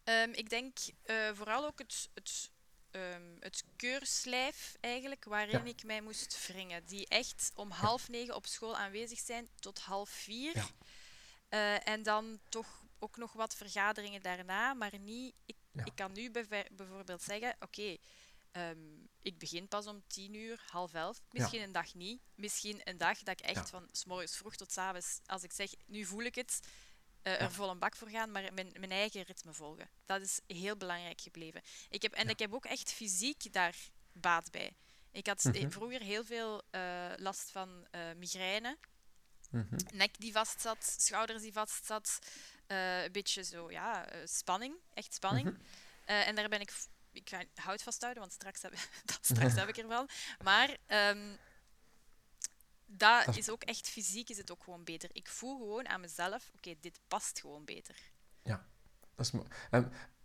[0.04, 2.50] Ehm, ik denk eh, vooral ook het, het,
[2.90, 5.70] ehm, het keurslijf eigenlijk, waarin Ja.
[5.70, 6.84] ik mij moest wringen.
[6.86, 10.56] Die echt om half negen op school aanwezig zijn tot half vier.
[10.56, 10.66] Ja.
[11.48, 15.34] Eh, en dan toch ook nog wat vergaderingen daarna, maar niet...
[15.46, 15.84] Ik, Ja.
[15.84, 17.96] ik kan nu bijv- bijvoorbeeld zeggen, oké,
[18.50, 18.78] ehm,
[19.22, 21.20] ik begin pas om tien uur, half elf.
[21.30, 22.20] Misschien een dag niet.
[22.34, 23.66] Misschien een dag dat ik echt Ja.
[23.66, 26.60] van s morgens vroeg tot s avonds, als ik zeg, nu voel ik het,
[27.22, 27.50] eh, er Ja.
[27.50, 29.88] vol een bak voor gaan, maar mijn, mijn eigen ritme volgen.
[30.06, 31.62] Dat is heel belangrijk gebleven.
[31.90, 32.30] Ik heb, en Ja.
[32.30, 33.76] ik heb ook echt fysiek daar
[34.12, 34.72] baat bij.
[35.12, 35.70] Ik had Mhm.
[35.70, 38.78] vroeger heel veel eh, last van eh, migraine.
[39.50, 39.78] Mhm.
[39.92, 42.18] Nek die vastzat, schouders die vastzat.
[42.66, 44.74] eh een beetje zo, ja, spanning.
[44.94, 45.46] Echt spanning.
[45.48, 45.60] Mhm.
[46.04, 46.72] En daar ben ik...
[47.12, 48.72] Ik ga hout vasthouden, want straks heb,
[49.04, 50.08] dat, straks heb ik ervan.
[50.44, 51.36] Maar ehm,
[52.92, 55.10] dat Dat is- ook echt fysiek is het ook gewoon beter.
[55.12, 57.96] Ik voel gewoon aan mezelf, oké, dit past gewoon beter.
[59.14, 59.46] Dat is mo-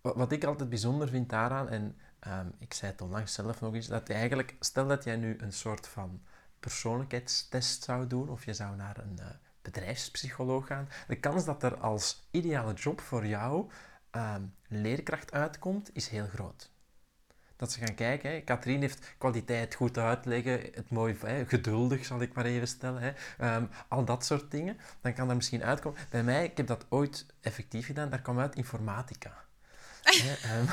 [0.02, 3.74] wa- wat ik altijd bijzonder vind daaraan, en ehm, ik zei het onlangs zelf nog
[3.74, 6.24] eens, dat je eigenlijk, stel dat jij nu een soort van
[6.60, 9.26] persoonlijkheidstest zou doen, of je zou naar een eh,
[9.62, 13.72] bedrijfspsycholoog gaan, de kans dat er als ideale job voor jou
[14.12, 16.72] ehm, leerkracht uitkomt, is heel groot.
[17.56, 18.42] Dat ze gaan kijken, hè.
[18.42, 23.12] Katrien heeft kwaliteit goed uitleggen, het mooi, hè, geduldig zal ik maar even stellen, hè.
[23.38, 26.00] Ehm, al dat soort dingen, dan kan dat misschien uitkomen.
[26.10, 29.44] Bij mij, ik heb dat ooit effectief gedaan, daar kwam uit informatica.
[30.44, 30.66] Ehm,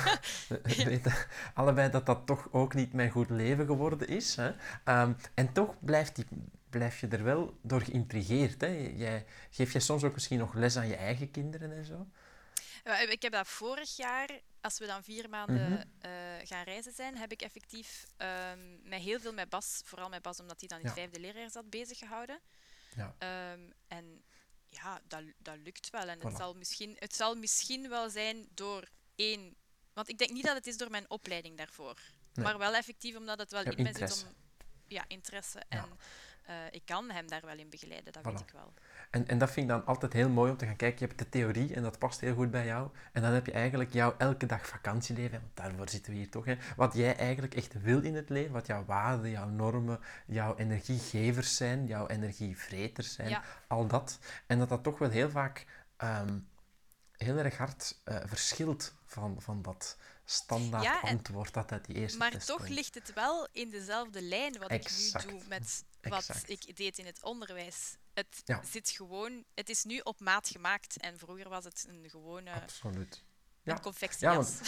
[0.48, 1.14] we weten
[1.54, 4.36] allebei dat dat toch ook niet mijn goed leven geworden is.
[4.36, 4.52] Hè.
[4.84, 6.26] Ehm, en toch blijft, die,
[6.70, 8.60] blijf je er wel door geïntrigeerd.
[8.60, 8.92] Hè.
[8.96, 12.06] Jij, geef jij soms ook misschien nog les aan je eigen kinderen en zo?
[13.10, 14.28] Ik heb dat vorig jaar,
[14.62, 15.82] als we dan vier maanden Mhm.
[15.98, 16.10] eh,
[16.46, 18.06] gaan reizen zijn, heb ik effectief
[18.82, 21.02] mij heel veel met Bas, vooral met Bas, omdat hij dan in het Ja.
[21.02, 22.40] vijfde leerjaar zat, bezig gehouden.
[22.96, 23.14] Ja.
[23.18, 24.24] Ehm, en
[24.68, 26.08] ja, dat, dat lukt wel.
[26.08, 26.22] En Voilà.
[26.22, 29.56] het, zal misschien, het zal misschien wel zijn door één...
[29.92, 32.00] Want ik denk niet dat het is door mijn opleiding daarvoor.
[32.32, 32.44] Nee.
[32.44, 34.34] Maar wel effectief omdat het wel in mij zit om...
[34.86, 35.62] Ja, interesse.
[35.68, 35.88] Ja.
[36.42, 38.26] Eh, ik kan hem daar wel in begeleiden, dat Voilà.
[38.26, 38.72] weet ik wel.
[39.10, 40.98] En, en dat vind ik dan altijd heel mooi om te gaan kijken.
[40.98, 42.90] Je hebt de theorie en dat past heel goed bij jou.
[43.12, 45.40] En dan heb je eigenlijk jouw elke dag vakantieleven.
[45.40, 46.44] Want daarvoor zitten we hier toch.
[46.44, 46.56] Hè?
[46.76, 48.52] Wat jij eigenlijk echt wil in het leven.
[48.52, 51.86] Wat jouw waarden, jouw normen, jouw energiegevers zijn.
[51.86, 53.28] Jouw energievreters zijn.
[53.28, 53.42] Ja.
[53.66, 54.18] Al dat.
[54.46, 56.38] En dat dat toch wel heel vaak ehm,
[57.16, 61.96] heel erg hard eh, verschilt van, van dat standaard Ja, en- antwoord dat uit die
[61.96, 62.68] eerste Maar test toch komt.
[62.68, 65.24] ligt het wel in dezelfde lijn wat Exact.
[65.24, 66.50] ik nu doe met wat Exact.
[66.50, 67.96] ik deed in het onderwijs.
[68.14, 68.60] Het Ja.
[68.70, 73.22] zit gewoon, het is nu op maat gemaakt en vroeger was het een gewone Absoluut.
[73.62, 73.72] Ja.
[73.72, 74.58] een confectiejas.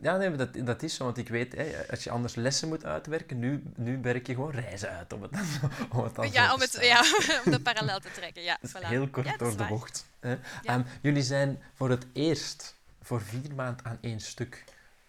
[0.00, 2.84] Ja, nee, dat, dat is zo, want ik weet, hè, als je anders lessen moet
[2.84, 5.46] uitwerken, nu, nu werk je gewoon reizen uit, om het dan,
[5.98, 7.00] om het dan Ja, om, het, ja,
[7.44, 8.42] om de parallel te trekken.
[8.42, 8.86] Ja, voilà.
[8.86, 10.06] heel kort Ja, door de bocht.
[10.20, 10.38] Hè.
[10.62, 14.64] Ehm, jullie zijn voor het eerst voor vier maanden aan één stuk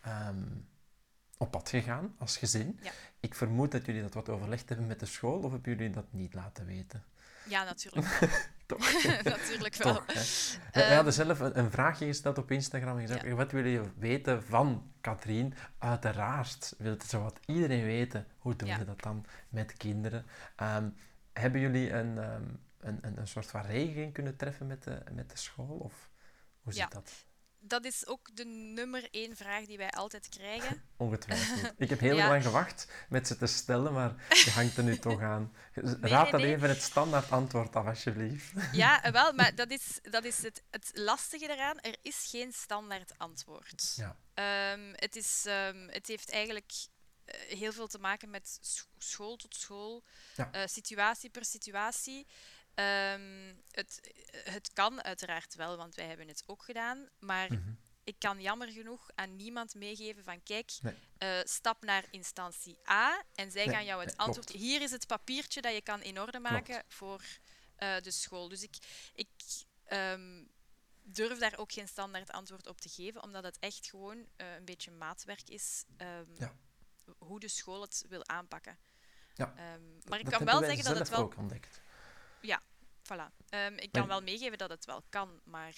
[0.10, 0.43] ehm,
[1.38, 2.80] op pad gegaan als gezin.
[2.82, 2.91] Ja.
[3.20, 6.06] Ik vermoed dat jullie dat wat overlegd hebben met de school, of hebben jullie dat
[6.13, 7.04] niet laten weten?
[7.50, 8.08] Ja, natuurlijk.
[8.65, 9.04] Toch?
[9.24, 9.93] natuurlijk wel.
[9.93, 10.06] Toch?
[10.06, 13.34] We Ehm, hadden zelf een, een vraagje gesteld op Instagram en gezegd, Ja.
[13.36, 15.54] wat willen jullie weten van Katrien?
[15.78, 18.28] Uiteraard wil het zo wat iedereen weten.
[18.38, 18.78] Hoe doen Ja.
[18.78, 20.26] we dat dan met kinderen?
[20.56, 20.89] Ehm,
[21.34, 25.38] hebben jullie een, een, een, een soort van regeling kunnen treffen met de, met de
[25.38, 25.78] school?
[25.78, 26.10] Of
[26.62, 26.88] hoe zit Ja.
[26.89, 27.26] dat?
[27.67, 30.84] Dat is ook de nummer één vraag die wij altijd krijgen.
[30.97, 31.73] Ongetwijfeld.
[31.77, 32.27] Ik heb heel Ja.
[32.27, 35.53] lang gewacht met ze te stellen, maar je hangt er nu toch aan.
[36.01, 36.56] Raad nee, dan nee.
[36.56, 38.51] even het standaard antwoord af, alsjeblieft.
[38.71, 41.80] Ja, wel, maar dat is, dat is het, het lastige eraan.
[41.80, 43.93] Er is geen standaard antwoord.
[43.95, 44.17] Ja.
[44.34, 46.71] Ehm, het, is, ehm, het heeft eigenlijk
[47.25, 50.03] eh, heel veel te maken met sch- school tot school,
[50.36, 50.51] Ja.
[50.51, 52.27] eh, situatie per situatie.
[52.78, 54.02] Ehm, het,
[54.44, 57.10] het kan uiteraard wel, want wij hebben het ook gedaan.
[57.20, 57.72] Maar Mhm.
[58.04, 60.96] ik kan jammer genoeg aan niemand meegeven van kijk, Nee.
[61.18, 64.38] eh, stap naar instantie A en zij Nee, gaan jou het nee, klopt.
[64.38, 64.62] antwoord.
[64.62, 67.22] Hier is het papiertje dat je kan in orde maken voor
[67.76, 68.48] eh, de school.
[68.50, 68.78] Dus ik,
[69.13, 69.30] ik
[69.86, 70.44] ehm,
[71.04, 74.66] durf daar ook geen standaard antwoord op te geven, omdat het echt gewoon eh, een
[74.66, 76.56] beetje maatwerk is ehm, Ja.
[77.18, 78.78] hoe de school het wil aanpakken.
[79.34, 79.54] Ja,
[80.06, 81.82] maar ik kan wel zeggen dat het wel ook ontdekt.
[83.13, 83.32] Voilà.
[83.50, 85.76] Ehm, ik kan Maar- wel meegeven dat het wel kan, maar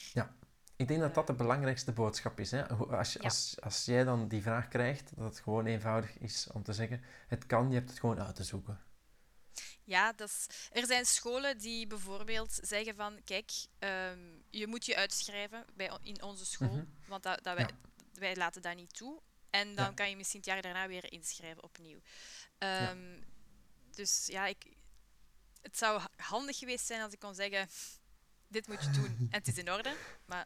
[0.76, 2.52] Ik denk dat dat de belangrijkste boodschap is.
[2.52, 2.68] Hè?
[2.68, 3.26] Als, je, Ja.
[3.26, 7.04] als, als jij dan die vraag krijgt, dat het gewoon eenvoudig is om te zeggen:
[7.28, 8.84] het kan, je hebt het gewoon uit te zoeken.
[9.84, 14.20] ja, dat is, er zijn scholen die bijvoorbeeld zeggen van, kijk, ehm,
[14.50, 16.86] je moet je uitschrijven bij, in onze school, Mhm.
[17.08, 17.90] want dat, dat wij, Ja.
[18.14, 19.22] wij laten dat niet toe.
[19.50, 19.92] En dan Ja.
[19.94, 22.00] kan je misschien het jaar daarna weer inschrijven opnieuw.
[22.58, 23.22] Ehm,
[23.96, 24.66] Dus ja, ik,
[25.62, 27.68] het zou ha- handig geweest zijn als ik kon zeggen,
[28.48, 29.94] dit moet je doen en het is in orde.
[30.26, 30.46] Maar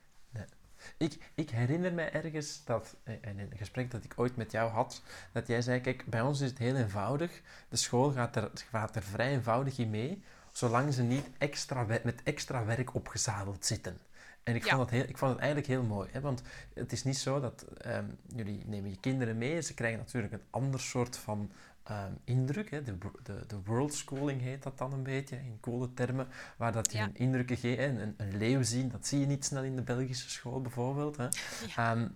[0.98, 4.72] Ik, ik herinner mij ergens dat, eh, in een gesprek dat ik ooit met jou
[4.72, 7.42] had, dat jij zei: Kijk, bij ons is het heel eenvoudig.
[7.70, 12.24] De school gaat er, gaat er vrij eenvoudig in mee, zolang ze niet extra met
[12.24, 13.98] extra werk opgezadeld zitten.
[14.44, 14.76] En ik, Ja.
[14.76, 16.20] vond, dat heel, ik vond het eigenlijk heel mooi, hè?
[16.22, 16.42] want
[16.74, 19.62] het is niet zo dat ehm, jullie nemen je kinderen mee.
[19.62, 21.52] Ze krijgen natuurlijk een ander soort van
[21.84, 22.70] ehm, indruk.
[22.72, 22.84] Hè?
[22.84, 26.28] De, de, de world schooling heet dat dan een beetje, in coole termen.
[26.58, 27.04] Waar dat je Ja.
[27.04, 27.80] een indrukken geeft.
[27.80, 31.18] Een, een leeuw zien, dat zie je niet snel in de Belgische school bijvoorbeeld.
[31.18, 31.28] Hè?
[31.76, 32.08] Ehm,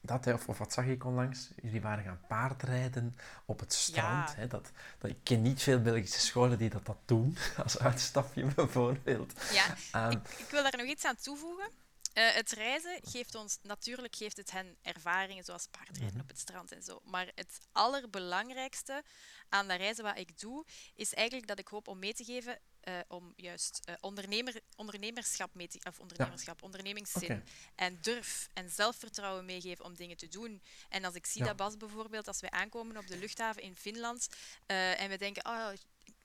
[0.00, 1.50] dat, hè, of, of wat zag ik onlangs?
[1.62, 4.28] Jullie waren gaan paardrijden op het strand.
[4.28, 4.34] Ja.
[4.36, 4.46] Hè?
[4.46, 9.32] Dat, dat, ik ken niet veel Belgische scholen die dat, dat doen, als uitstapje bijvoorbeeld.
[9.52, 11.68] ja, Ehm, ik, ik wil daar nog iets aan toevoegen.
[12.18, 16.20] Eh, het reizen geeft ons, natuurlijk geeft het hen ervaringen zoals paardrijden Mhm.
[16.20, 17.00] op het strand en zo.
[17.04, 19.02] Maar het allerbelangrijkste
[19.48, 22.60] aan dat reizen wat ik doe, is eigenlijk dat ik hoop om mee te geven
[22.80, 29.44] eh, om juist eh, ondernemer, ondernemerschap mee te, of ondernemerschap, ondernemingszin en durf en zelfvertrouwen
[29.44, 30.62] meegeven om dingen te doen.
[30.88, 31.46] En als ik zie Ja.
[31.46, 34.28] dat Bas bijvoorbeeld, als wij aankomen op de luchthaven in Finland
[34.66, 35.70] en we denken, oh,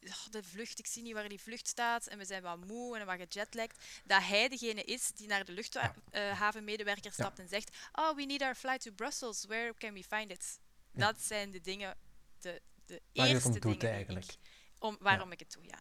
[0.05, 2.07] oh, de vlucht, ik zie niet waar die vlucht staat.
[2.07, 5.51] En we zijn wat moe en wat gejetlagd, dat hij degene is die naar de
[5.51, 10.31] luchthavenmedewerker stapt en zegt, oh, we need our flight to Brussels, where can we find
[10.31, 10.59] it?
[10.91, 11.95] Dat zijn de dingen,
[12.39, 14.25] de, de Waar je het eerste om dingen eigenlijk.
[14.25, 14.37] ik,
[14.79, 15.79] om, waarom ik het doe, ja.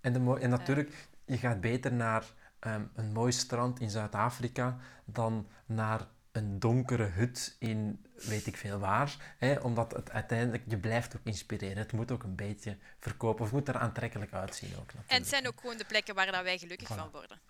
[0.00, 5.48] En, de en natuurlijk, je gaat beter naar ehm, een mooi strand in Zuid-Afrika dan
[5.66, 9.34] naar een donkere hut in weet ik veel waar.
[9.38, 11.76] Hè, omdat het uiteindelijk, je blijft ook inspireren.
[11.76, 14.76] Het moet ook een beetje verkopen, of het moet er aantrekkelijk uitzien ook.
[14.76, 15.10] Natuurlijk.
[15.10, 16.94] En het zijn ook gewoon de plekken waar dat wij gelukkig Voilà.
[16.94, 17.40] van worden.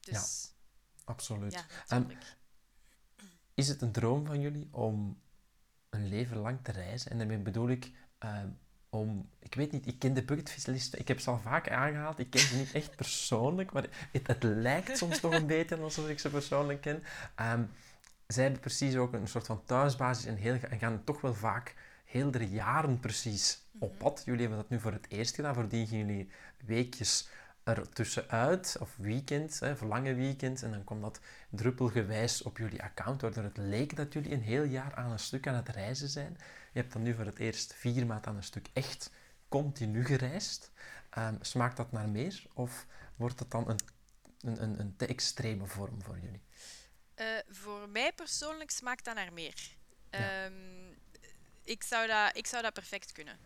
[0.00, 0.52] Dus
[1.04, 1.52] Absoluut.
[1.52, 2.36] ja, natuurlijk.
[3.54, 5.22] Is het een droom van jullie om
[5.90, 7.10] een leven lang te reizen?
[7.10, 8.48] En daarmee bedoel ik ehm,
[8.90, 9.30] om...
[9.38, 12.18] Ik weet niet, ik ken de bucketlist, ik heb ze al vaak aangehaald.
[12.18, 16.08] Ik ken ze niet echt persoonlijk, maar het, het lijkt soms toch een beetje alsof
[16.08, 17.02] ik ze persoonlijk ken.
[17.34, 17.64] Ehm,
[18.32, 21.74] zij hebben precies ook een soort van thuisbasis en, heel, en gaan toch wel vaak
[22.04, 24.22] heel de jaren precies op pad.
[24.24, 25.54] Jullie hebben dat nu voor het eerst gedaan.
[25.54, 26.30] Voordien gingen jullie
[26.64, 27.28] weekjes
[27.62, 30.62] er tussenuit, of weekends, hè, of lange weekends.
[30.62, 34.64] En dan kwam dat druppelgewijs op jullie account, waardoor het leek dat jullie een heel
[34.64, 36.36] jaar aan een stuk aan het reizen zijn.
[36.72, 39.10] Je hebt dan nu voor het eerst vier maanden aan een stuk echt
[39.48, 40.70] continu gereisd.
[41.10, 43.78] Ehm, smaakt dat naar meer, of wordt het dan een,
[44.40, 46.42] een, een, een te extreme vorm voor jullie?
[47.20, 49.54] Eh, voor mij persoonlijk smaakt dat naar meer.
[50.10, 50.44] Ja.
[50.44, 50.92] Ehm,
[51.64, 53.38] ik, zou dat, ik zou dat perfect kunnen.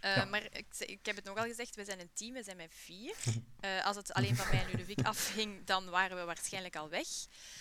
[0.00, 0.24] Eh, Ja.
[0.24, 3.14] Maar ik, ik heb het nogal gezegd, we zijn een team, we zijn met vier.
[3.60, 7.06] Eh, als het alleen van mij en Ludovic afhing, dan waren we waarschijnlijk al weg.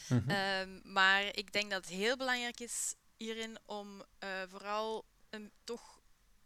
[0.09, 0.29] Mhm.
[0.29, 4.03] Ehm, maar ik denk dat het heel belangrijk is hierin om
[4.49, 5.98] vooral een, toch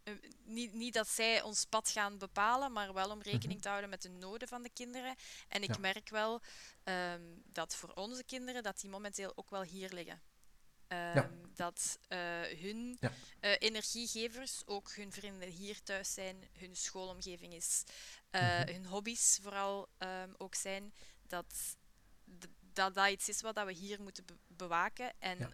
[0.04, 0.14] eh,
[0.44, 4.02] niet, niet dat zij ons pad gaan bepalen, maar wel om rekening te houden met
[4.02, 5.14] de noden van de kinderen.
[5.48, 5.82] En ik Mhm.
[5.84, 5.92] Ja.
[5.92, 6.42] merk wel
[6.84, 10.22] ehm, dat voor onze kinderen dat die momenteel ook wel hier liggen.
[10.88, 13.12] Ehm, Dat eh, hun Ja.
[13.40, 17.82] eh, energiegevers ook hun vrienden hier thuis zijn, hun schoolomgeving is,
[18.30, 18.66] Mhm.
[18.72, 20.94] hun hobby's vooral ehm, ook zijn.
[21.26, 21.76] Dat,
[22.60, 25.12] dat dat iets is wat dat we hier moeten be- bewaken.
[25.18, 25.50] En Ja.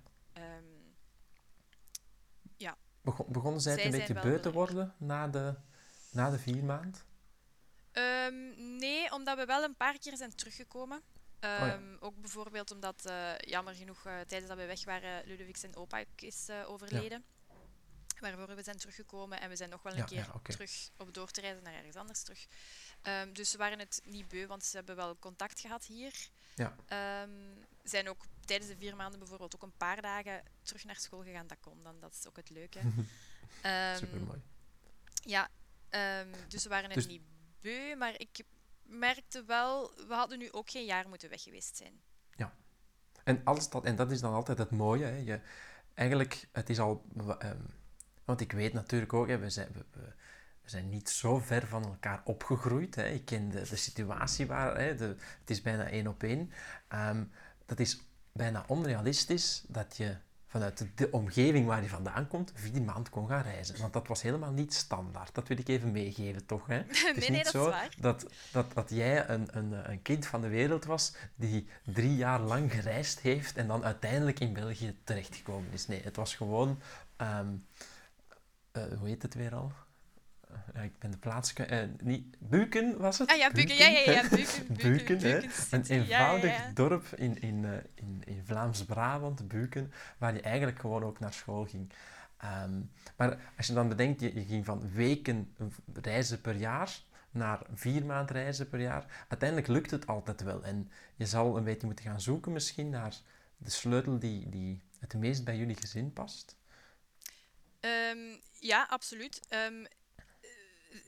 [3.02, 5.54] Begon, begonnen zij het een beetje beu te worden na de,
[6.10, 7.04] na de vier maand?
[7.92, 10.96] Ehm, nee, omdat we wel een paar keer zijn teruggekomen.
[10.96, 11.72] Oh ja.
[11.72, 15.76] Ehm, Ook bijvoorbeeld omdat, eh, jammer genoeg, eh, tijdens dat we weg waren, Ludovic zijn
[15.76, 17.24] opa is eh, overleden.
[18.20, 21.30] Waarvoor we zijn teruggekomen en we zijn nog wel een Ja, keer terug op door
[21.30, 22.46] te reizen naar ergens anders terug.
[23.02, 26.28] Ehm, dus ze waren het niet beu, want ze hebben wel contact gehad hier.
[26.54, 26.76] Ja.
[27.82, 31.46] Zijn ook tijdens de vier maanden bijvoorbeeld ook een paar dagen terug naar school gegaan.
[31.46, 32.78] Dat kon dan, dat is ook het leuke.
[33.62, 34.40] Ehm, Supermooi.
[35.24, 35.48] ja,
[35.88, 37.22] ehm, dus we waren het Dus- niet
[37.60, 38.42] beu, maar ik
[38.82, 42.00] merkte wel, we hadden nu ook geen jaar moeten weg geweest zijn.
[43.24, 45.04] En, alles dat, en dat is dan altijd het mooie.
[45.04, 45.16] Hè.
[45.16, 45.40] Je,
[45.94, 47.04] eigenlijk, het is al...
[47.38, 47.60] ehm,
[48.24, 50.12] want ik weet natuurlijk ook, hè, we, zijn, we, we-
[50.62, 52.94] we zijn niet zo ver van elkaar opgegroeid.
[52.94, 53.06] Hè.
[53.08, 54.76] Ik ken de, de situatie waar...
[54.78, 55.04] Hè, de,
[55.40, 56.52] het is bijna één op één.
[57.66, 58.00] Dat is
[58.32, 60.16] bijna onrealistisch dat je
[60.46, 63.80] vanuit de, omgeving waar je vandaan komt, vier maanden kon gaan reizen.
[63.80, 65.34] Want dat was helemaal niet standaard.
[65.34, 66.66] Dat wil ik even meegeven, toch?
[66.66, 66.76] Hè?
[66.86, 67.94] Het is nee, niet dat zo is waar.
[68.00, 72.40] Dat, dat, dat jij een, een, een kind van de wereld was die drie jaar
[72.40, 75.86] lang gereisd heeft en dan uiteindelijk in België terechtgekomen is.
[75.86, 76.80] Nee, het was gewoon...
[77.16, 77.54] ehm,
[78.72, 79.72] eh, hoe heet het weer al?
[80.74, 81.52] Eh, ik ben de plaats...
[81.52, 83.30] eh, niet, Buken was het?
[83.30, 84.22] Ah ja, Buken, ja, ja, ja?
[84.28, 85.40] Buken, Buken, Buken, hè?
[85.40, 90.34] Buken Een City, ja, ja, eenvoudig dorp in, in, eh, in, in Vlaams-Brabant, Buken, waar
[90.34, 91.92] je eigenlijk gewoon ook naar school ging.
[92.36, 92.80] Ehm,
[93.16, 95.54] maar als je dan bedenkt, je, je ging van weken
[95.92, 99.24] reizen per jaar naar vier maand reizen per jaar.
[99.28, 100.64] Uiteindelijk lukt het altijd wel.
[100.64, 103.14] En je zal een beetje moeten gaan zoeken misschien naar
[103.56, 106.56] de sleutel die, die het meest bij jullie gezin past.
[107.80, 109.40] Ehm, ja, absoluut.
[109.48, 109.90] Ehm, eh,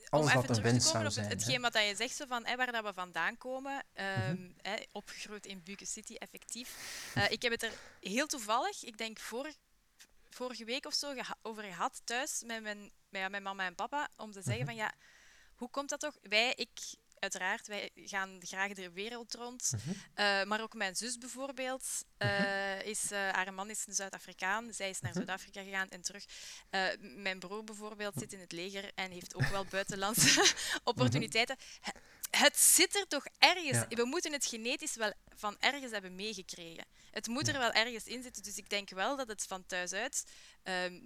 [0.09, 2.71] om even terug te komen op het, hetgeen wat je zegt, zo van, hè, waar
[2.71, 4.51] dat we vandaan komen, ehm, Mhm.
[4.61, 6.75] hè, opgegroeid in Buken City, effectief.
[7.15, 9.51] Eh, ik heb het er heel toevallig, ik denk vor,
[10.29, 14.09] vorige week of zo, geha- over gehad thuis met mijn, met mijn mama en papa,
[14.17, 14.65] om te zeggen Mhm.
[14.65, 14.93] van, ja,
[15.55, 16.17] hoe komt dat toch?
[16.21, 16.69] Wij, ik,
[17.23, 19.71] uiteraard, wij gaan graag de wereld rond.
[19.71, 19.89] Mhm.
[20.13, 24.73] Eh, maar ook mijn zus bijvoorbeeld, eh, is, eh, haar man is een Zuid-Afrikaan.
[24.73, 25.19] Zij is naar Mhm.
[25.25, 26.25] Zuid-Afrika gegaan en terug.
[26.99, 31.55] Mijn broer bijvoorbeeld zit in het leger en heeft ook wel buitenlandse opportuniteiten.
[31.79, 31.91] He-
[32.45, 33.77] Het zit er toch ergens.
[33.77, 33.87] Ja.
[33.89, 36.85] We moeten het genetisch wel van ergens hebben meegekregen.
[37.11, 38.43] Het moet er wel ergens in zitten.
[38.43, 40.23] Dus ik denk wel dat het van thuis uit
[40.63, 40.99] ehm,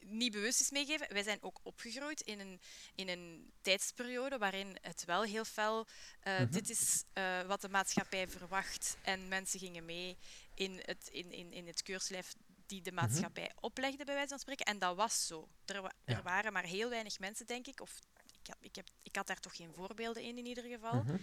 [0.00, 1.12] niet bewust is meegeven.
[1.12, 2.60] Wij zijn ook opgegroeid in een,
[2.94, 5.86] in een tijdsperiode waarin het wel heel fel...
[6.20, 6.50] eh, Mhm.
[6.50, 8.96] Dit is eh, wat de maatschappij verwacht.
[9.02, 10.16] En mensen gingen mee
[10.54, 12.32] in het, in, in, in het keurslijf
[12.66, 14.66] die de maatschappij oplegde, bij wijze van spreken.
[14.66, 15.48] En dat was zo.
[15.64, 17.80] Er, wa- er waren maar heel weinig mensen, denk ik.
[17.80, 17.98] Of
[18.40, 21.02] ik had, ik, heb, ik had daar toch geen voorbeelden in, in ieder geval.
[21.02, 21.16] Mhm.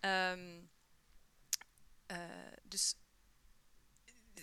[0.00, 0.60] Ehm,
[2.06, 2.18] eh,
[2.62, 2.94] dus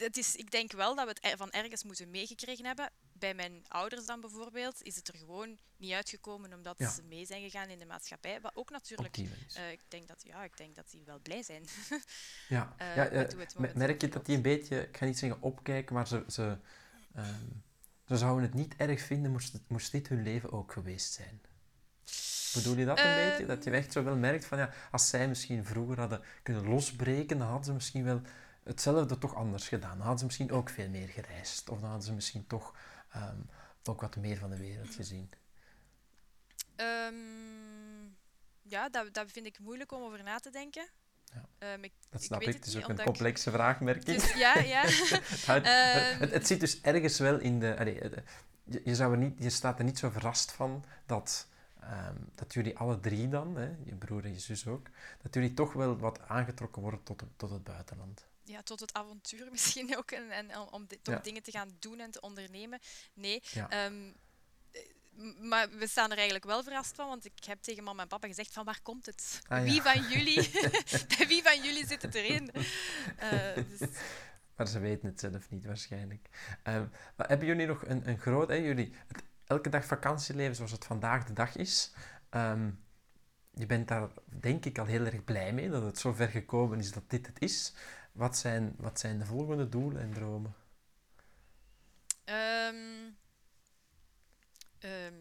[0.02, 2.90] het is, ik denk wel dat we het van ergens moeten meegekregen hebben.
[3.14, 6.90] Bij mijn ouders dan bijvoorbeeld is het er gewoon niet uitgekomen omdat Ja.
[6.90, 8.42] ze mee zijn gegaan in de maatschappij.
[8.42, 9.18] Wat ook natuurlijk,
[9.54, 11.64] eh, ik, denk dat, ja, ik denk dat die wel blij zijn.
[12.50, 13.28] Ja, Eh, ja
[13.76, 16.58] merk je dat die een beetje, ik ga niet zeggen opkijken, maar ze, ze,
[17.16, 17.46] ehm,
[18.08, 21.42] ze zouden het niet erg vinden moest, moest dit hun leven ook geweest zijn.
[22.54, 23.30] Bedoel je dat een Ehm.
[23.30, 23.46] beetje?
[23.46, 27.38] Dat je echt zo wel merkt van ja, als zij misschien vroeger hadden kunnen losbreken,
[27.38, 28.22] dan hadden ze misschien wel
[28.64, 29.90] hetzelfde toch anders gedaan.
[29.92, 31.70] Dan hadden ze misschien ook veel meer gereisd.
[31.70, 32.76] Of dan hadden ze misschien toch
[33.12, 33.38] ehm,
[33.84, 35.30] ook wat meer van de wereld gezien.
[36.76, 37.16] Ehm,
[38.62, 40.88] ja, dat, dat vind ik moeilijk om over na te denken.
[41.34, 41.46] Ja.
[41.58, 42.54] Ehm, ik, Dat ik snap ik.
[42.54, 44.06] het is ook een omdat ik- complexe vraag, merk ik.
[44.06, 44.82] Dus, ja, ja.
[45.54, 47.78] het, het, het zit dus ergens wel in de.
[47.78, 48.24] allee, eh,
[48.64, 51.48] je, je, zou er niet, je staat er niet zo verrast van dat,
[52.36, 54.88] dat jullie alle drie dan, hè, je broer en je zus ook,
[55.22, 58.26] dat jullie toch wel wat aangetrokken worden tot, tot het buitenland.
[58.44, 60.12] Ja, tot het avontuur misschien ook.
[60.12, 61.20] En, en om- om toch Ja.
[61.22, 62.80] dingen te gaan doen en te ondernemen.
[63.14, 63.44] Nee.
[63.52, 63.70] Ja.
[63.70, 64.12] ehm,
[64.72, 64.82] eh,
[65.42, 68.28] maar we staan er eigenlijk wel verrast van, want ik heb tegen mama en papa
[68.28, 69.42] gezegd van waar komt het?
[69.48, 69.64] Ah, ja.
[69.72, 70.50] Wie van jullie?
[71.32, 72.52] Wie van jullie zit het erin?
[73.18, 73.90] Eh, dus,
[74.56, 76.30] Maar ze weten het zelf niet waarschijnlijk.
[76.64, 78.48] Ehm, maar hebben jullie nog een, een groot...
[78.50, 81.92] Hè, jullie, het, elke dag vakantieleven zoals het vandaag de dag is...
[82.30, 82.70] ehm,
[83.54, 86.80] je bent daar denk ik al heel erg blij mee dat het zo ver gekomen
[86.80, 87.74] is dat dit het is.
[88.12, 90.56] Wat zijn, wat zijn de volgende doelen en dromen?
[92.24, 93.10] Ehm,
[94.80, 95.14] ehm,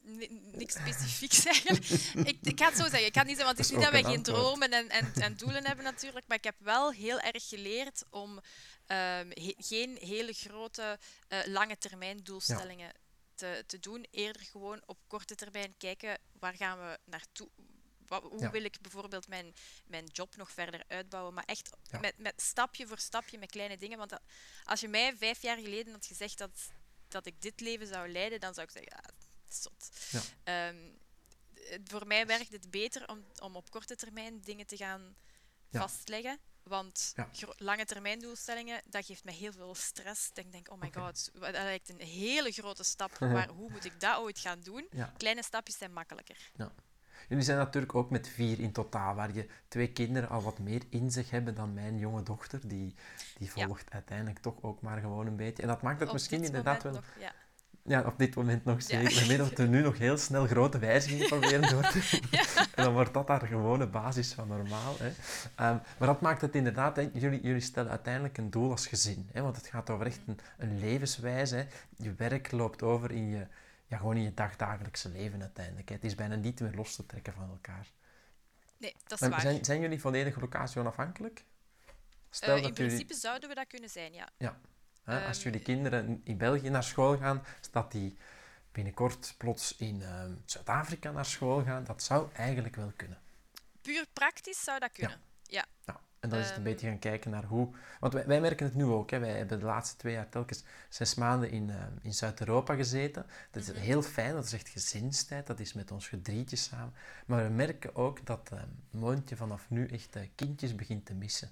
[0.00, 1.84] ni- niks specifieks eigenlijk.
[2.28, 3.06] ik, ik ga het zo zeggen.
[3.06, 4.38] Ik kan niet zeggen, want het is niet dat wij geen antwoord.
[4.38, 6.26] dromen en, en, en doelen hebben natuurlijk.
[6.28, 8.40] Maar ik heb wel heel erg geleerd om
[8.86, 12.92] ehm, he- geen hele grote eh, lange termijn doelstellingen
[13.34, 14.06] te, te doen.
[14.10, 17.48] Eerder gewoon op korte termijn kijken waar gaan we naartoe.
[18.20, 18.50] Hoe Ja.
[18.50, 19.54] wil ik bijvoorbeeld mijn,
[19.86, 21.34] mijn job nog verder uitbouwen?
[21.34, 21.98] Maar echt Ja.
[21.98, 23.98] met, met stapje voor stapje, met kleine dingen.
[23.98, 24.22] Want dat-
[24.64, 26.50] als je mij vijf jaar geleden had gezegd dat,
[27.08, 29.10] dat ik dit leven zou leiden, dan zou ik zeggen, ja,
[29.54, 29.88] zot.
[30.10, 30.20] Ja.
[31.54, 35.16] Het- voor mij werkt het beter om, om op korte termijn dingen te gaan
[35.68, 35.80] Ja.
[35.80, 36.38] vastleggen.
[36.62, 37.30] Want Ja.
[37.56, 40.30] lange termijn doelstellingen, dat geeft mij heel veel stress.
[40.34, 43.10] Ik denk, oh my god, dat lijkt een hele grote stap.
[43.18, 44.86] Waar, hoe moet ik dat ooit gaan doen?
[44.90, 45.12] Ja.
[45.16, 46.50] Kleine stapjes zijn makkelijker.
[47.32, 50.82] Jullie zijn natuurlijk ook met vier in totaal, waar je twee kinderen al wat meer
[50.88, 52.60] in zich hebben dan mijn jonge dochter.
[52.68, 52.94] Die,
[53.38, 53.64] die Ja.
[53.66, 55.62] volgt uiteindelijk toch ook maar gewoon een beetje.
[55.62, 56.92] En dat maakt het Op misschien inderdaad wel...
[56.92, 57.32] nog, ja.
[57.82, 58.82] Ja, op dit moment nog Ja.
[58.82, 59.22] zeker.
[59.22, 62.40] Ik weet dat we nu nog heel snel grote wijzigingen proberen door te doen.
[62.74, 64.94] En dan wordt dat daar gewone basis van normaal.
[64.98, 65.08] Hè.
[65.54, 66.96] Ehm, maar dat maakt het inderdaad...
[66.96, 69.28] Hè, jullie, jullie stellen uiteindelijk een doel als gezin.
[69.32, 71.56] Hè, want het gaat over echt een, een levenswijze.
[71.56, 71.64] Hè.
[71.96, 73.46] Je werk loopt over in je,
[73.92, 75.88] ja, gewoon in je dagdagelijkse leven uiteindelijk.
[75.88, 75.94] Hè.
[75.94, 77.86] Het is bijna niet meer los te trekken van elkaar.
[78.76, 79.40] Nee, dat is Maar waar.
[79.40, 81.44] zijn, zijn jullie volledig locatie onafhankelijk?
[82.30, 82.92] Stel Eh, in dat jullie...
[82.92, 84.28] principe zouden we dat kunnen zijn, ja.
[85.02, 88.16] Hè, als Ehm, jullie kinderen in België naar school gaan, dat die
[88.72, 93.18] binnenkort plots in ehm, Zuid-Afrika naar school gaan, dat zou eigenlijk wel kunnen.
[93.80, 95.20] Puur praktisch zou dat kunnen.
[95.42, 95.66] Ja,
[96.22, 96.70] en dan is het een Ehm.
[96.72, 97.68] beetje gaan kijken naar hoe...
[98.00, 99.10] Want wij, wij merken het nu ook.
[99.10, 99.18] Hè.
[99.18, 103.26] Wij hebben de laatste twee jaar telkens zes maanden in, ehm, in Zuid-Europa gezeten.
[103.50, 103.78] Dat is Mhm.
[103.80, 105.46] heel fijn, dat is echt gezinstijd.
[105.46, 106.92] Dat is met ons gedrietje samen.
[107.26, 111.50] Maar we merken ook dat ehm Moontje vanaf nu echt eh, kindjes begint te missen.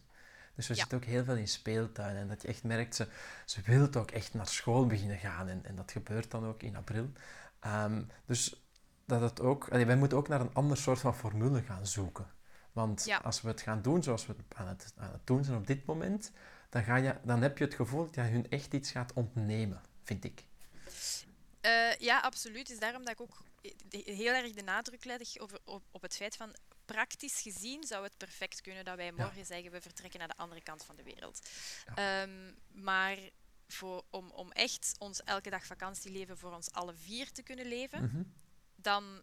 [0.55, 0.81] Dus we Ja.
[0.81, 2.23] zitten ook heel veel in speeltuinen.
[2.23, 3.07] En dat je echt merkt, ze,
[3.45, 5.49] ze wil ook echt naar school beginnen gaan.
[5.49, 7.11] En, en dat gebeurt dan ook in april.
[7.61, 8.63] Ehm, dus
[9.05, 9.69] dat het ook...
[9.71, 12.27] allee, wij moeten ook naar een ander soort van formule gaan zoeken.
[12.73, 13.17] Want Ja.
[13.17, 15.67] als we het gaan doen zoals we het aan het, aan het doen zijn op
[15.67, 16.33] dit moment,
[16.69, 19.81] dan, ga je, dan heb je het gevoel dat je hun echt iets gaat ontnemen,
[20.03, 20.47] vind ik.
[21.61, 22.59] Eh, ja, absoluut.
[22.59, 23.43] Het is daarom dat ik ook
[23.91, 26.55] heel erg de nadruk leg over, op, op het feit van
[26.85, 30.63] praktisch gezien zou het perfect kunnen dat wij morgen zeggen we vertrekken naar de andere
[30.63, 31.49] kant van de wereld.
[31.95, 33.17] Ehm, maar
[33.69, 38.03] voor, om, om echt ons elke dag vakantieleven voor ons alle vier te kunnen leven,
[38.05, 38.23] Mhm.
[38.77, 39.23] dan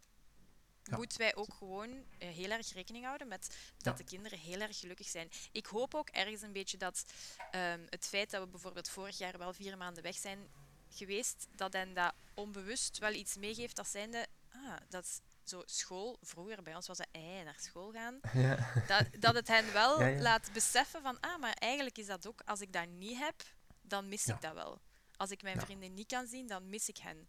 [0.90, 0.96] Ja.
[0.96, 4.04] moeten wij ook gewoon eh, heel erg rekening houden met dat Ja.
[4.04, 5.30] de kinderen heel erg gelukkig zijn.
[5.52, 7.04] Ik hoop ook ergens een beetje dat
[7.50, 10.48] ehm, het feit dat we bijvoorbeeld vorig jaar wel vier maanden weg zijn
[10.90, 16.18] geweest, dat hen dat onbewust wel iets meegeeft als zijnde, ah, dat is zo school,
[16.22, 18.72] vroeger bij ons was het ei, naar school gaan, Ja.
[18.86, 22.40] dat, dat het hen wel Ja, laat beseffen van, ah, maar eigenlijk is dat ook,
[22.44, 23.42] als ik dat niet heb,
[23.82, 24.80] dan mis ik dat wel.
[25.16, 27.28] Als ik mijn vrienden niet kan zien, dan mis ik hen.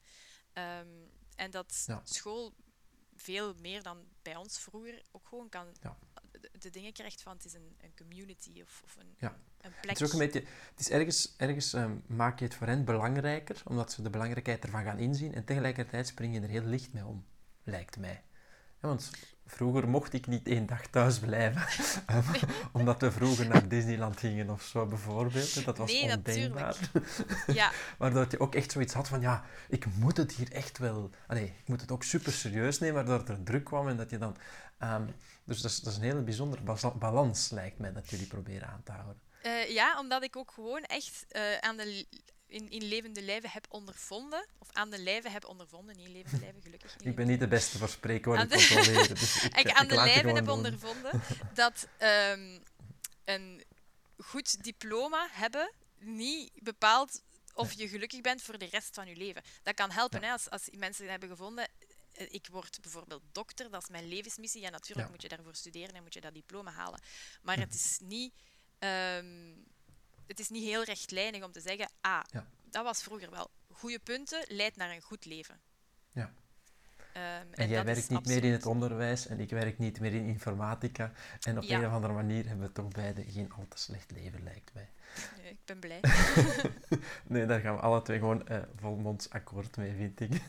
[0.53, 0.87] Ehm,
[1.35, 2.53] en dat school
[3.21, 5.97] veel meer dan bij ons vroeger ook gewoon kan Ja.
[6.31, 9.37] de, de dingen krijgt van het is een, een community of, of een, Ja.
[9.61, 9.89] een plek.
[9.97, 10.43] Het is ook een beetje...
[10.69, 14.63] Het is ergens, ergens ehm, maak je het voor hen belangrijker, omdat ze de belangrijkheid
[14.63, 17.25] ervan gaan inzien, en tegelijkertijd spring je er heel licht mee om,
[17.63, 18.23] lijkt mij.
[18.81, 19.11] Ja, want
[19.45, 21.85] vroeger mocht ik niet één dag thuis blijven,
[22.73, 25.65] omdat we vroeger naar Disneyland gingen of zo bijvoorbeeld.
[25.65, 26.77] Dat was Nee, ondenkbaar.
[27.47, 31.09] Ja, Waardoor je ook echt zoiets had van, ja, ik moet het hier echt wel...
[31.27, 34.17] Allee, ik moet het ook super serieus nemen, waardoor er druk kwam en dat je
[34.17, 34.37] dan...
[34.77, 35.07] ehm,
[35.43, 38.83] dus dat is, dat is een hele bijzondere balans, lijkt mij, dat jullie proberen aan
[38.83, 39.21] te houden.
[39.41, 42.05] Eh, ja, omdat ik ook gewoon echt eh, aan de,
[42.49, 46.39] in, in levende lijven heb ondervonden, of aan de lijve heb ondervonden, niet in levende
[46.45, 46.95] lijven, gelukkig.
[47.03, 50.47] Ik ben niet de beste voor spreekwoorden dus ik, ik ik aan de lijve heb
[50.49, 51.21] ondervonden
[51.53, 52.59] dat ehm,
[53.25, 53.63] een
[54.17, 57.21] goed diploma hebben niet bepaalt
[57.53, 59.41] of je gelukkig bent voor de rest van je leven.
[59.63, 60.25] Dat kan helpen Ja.
[60.25, 61.67] hè, als, als mensen hebben gevonden.
[62.13, 64.61] eh, Ik word bijvoorbeeld dokter, dat is mijn levensmissie.
[64.61, 65.13] Ja, natuurlijk Ja.
[65.13, 67.01] moet je daarvoor studeren en moet je dat diploma halen.
[67.41, 68.33] Maar het is niet,
[68.79, 69.53] ehm,
[70.29, 72.45] het is niet heel rechtlijnig om te zeggen: ah, Ja.
[72.69, 73.49] dat was vroeger wel.
[73.71, 75.59] Goede punten leidt naar een goed leven.
[76.11, 76.33] Ja.
[77.13, 80.25] Ehm, En jij werkt niet meer in het onderwijs en ik werk niet meer in
[80.25, 81.11] informatica.
[81.41, 81.77] En op Ja.
[81.79, 84.89] een of andere manier hebben we toch beide geen al te slecht leven, lijkt mij.
[85.41, 85.99] Nee, ik ben blij.
[87.27, 90.41] Nee, daar gaan we alle twee gewoon eh volmonds akkoord mee, vind ik.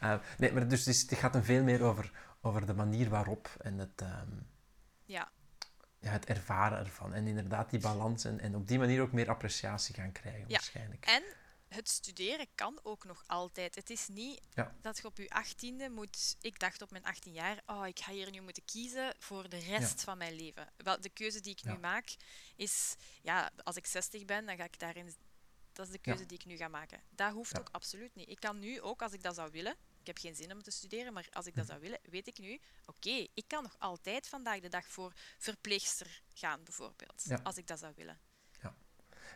[0.00, 3.08] Eh, nee, maar dus het, is- het gaat een veel meer over, over de manier
[3.08, 4.00] waarop en het...
[4.00, 4.28] ehm,
[5.04, 5.30] Ja.
[6.00, 7.14] Ja, het ervaren ervan.
[7.14, 10.46] En inderdaad die balans en, en op die manier ook meer appreciatie gaan krijgen Ja.
[10.48, 11.04] waarschijnlijk.
[11.06, 11.22] En
[11.68, 13.74] het studeren kan ook nog altijd.
[13.74, 14.74] Het is niet Ja.
[14.80, 16.36] dat je op je achttiende moet...
[16.40, 19.58] Ik dacht op mijn 18 jaar, oh, ik ga hier nu moeten kiezen voor de
[19.58, 20.72] rest van mijn leven.
[20.76, 22.16] Wel, de keuze die ik nu maak
[22.56, 22.96] is...
[23.22, 25.14] Ja, als ik 60 ben, dan ga ik daarin...
[25.72, 27.00] Dat is de keuze die ik nu ga maken.
[27.10, 28.28] Dat hoeft ook absoluut niet.
[28.28, 29.76] Ik kan nu ook, als ik dat zou willen...
[30.00, 31.72] Ik heb geen zin om te studeren, maar als ik dat Mhm.
[31.72, 32.60] zou willen, weet ik nu...
[32.86, 37.24] Oké, ik kan nog altijd vandaag de dag voor verpleegster gaan, bijvoorbeeld.
[37.24, 37.40] Ja.
[37.42, 38.20] Als ik dat zou willen.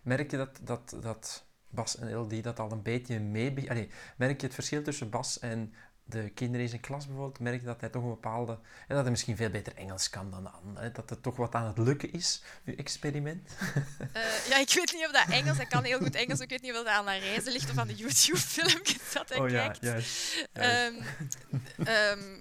[0.02, 3.70] Merk je dat, dat, dat Bas en LD dat al een beetje mee...
[3.70, 5.74] Allee, merk je het verschil tussen Bas en
[6.04, 7.38] de kinderen in zijn klas bijvoorbeeld?
[7.38, 8.52] Merk je dat hij toch een bepaalde...
[8.88, 10.92] En dat hij misschien veel beter Engels kan dan de anderen.
[10.92, 13.50] Dat het toch wat aan het lukken is, uw experiment?
[14.12, 16.62] Eh, ja, ik weet niet of dat Engels, hij kan heel goed Engels, ik weet
[16.62, 19.76] niet of dat aan de reizen ligt of aan de YouTube-filmpjes dat hij kijkt.
[19.76, 20.48] Oh juist.
[20.52, 20.94] Ehm,
[21.84, 22.36] ehm,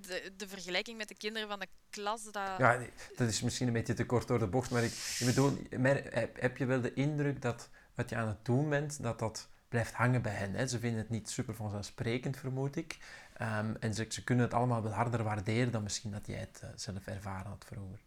[0.00, 2.58] de, de vergelijking met de kinderen van de klas, dat...
[2.58, 2.78] Ja,
[3.16, 5.58] dat is misschien een beetje te kort door de bocht, maar ik, ik bedoel,
[6.34, 9.94] heb je wel de indruk dat wat je aan het doen bent, dat dat blijft
[9.94, 10.54] hangen bij hen?
[10.54, 10.66] Hè?
[10.66, 12.98] Ze vinden het niet super vanzelfsprekend, vermoed ik.
[13.34, 16.60] Ehm, en ze, ze kunnen het allemaal wel harder waarderen dan misschien dat jij het
[16.62, 18.00] eh, zelf ervaren had vroeger.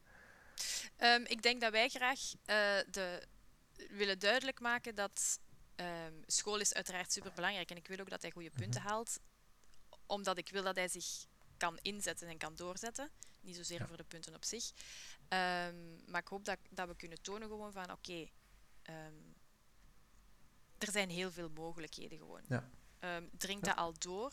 [0.97, 2.55] Ehm, ik denk dat wij graag eh,
[2.91, 3.27] de,
[3.89, 5.39] willen duidelijk maken dat
[5.75, 9.19] ehm, school is uiteraard super belangrijk en ik wil ook dat hij goede punten haalt,
[10.05, 11.25] omdat ik wil dat hij zich
[11.57, 13.09] kan inzetten en kan doorzetten.
[13.41, 13.87] Niet zozeer Ja.
[13.87, 14.71] voor de punten op zich.
[16.05, 18.27] Maar ik hoop dat, dat we kunnen tonen gewoon van oké,
[20.77, 22.41] er zijn heel veel mogelijkheden gewoon.
[22.47, 22.69] Ja.
[22.99, 23.71] Ehm, dringt Ja.
[23.73, 24.31] dat al door?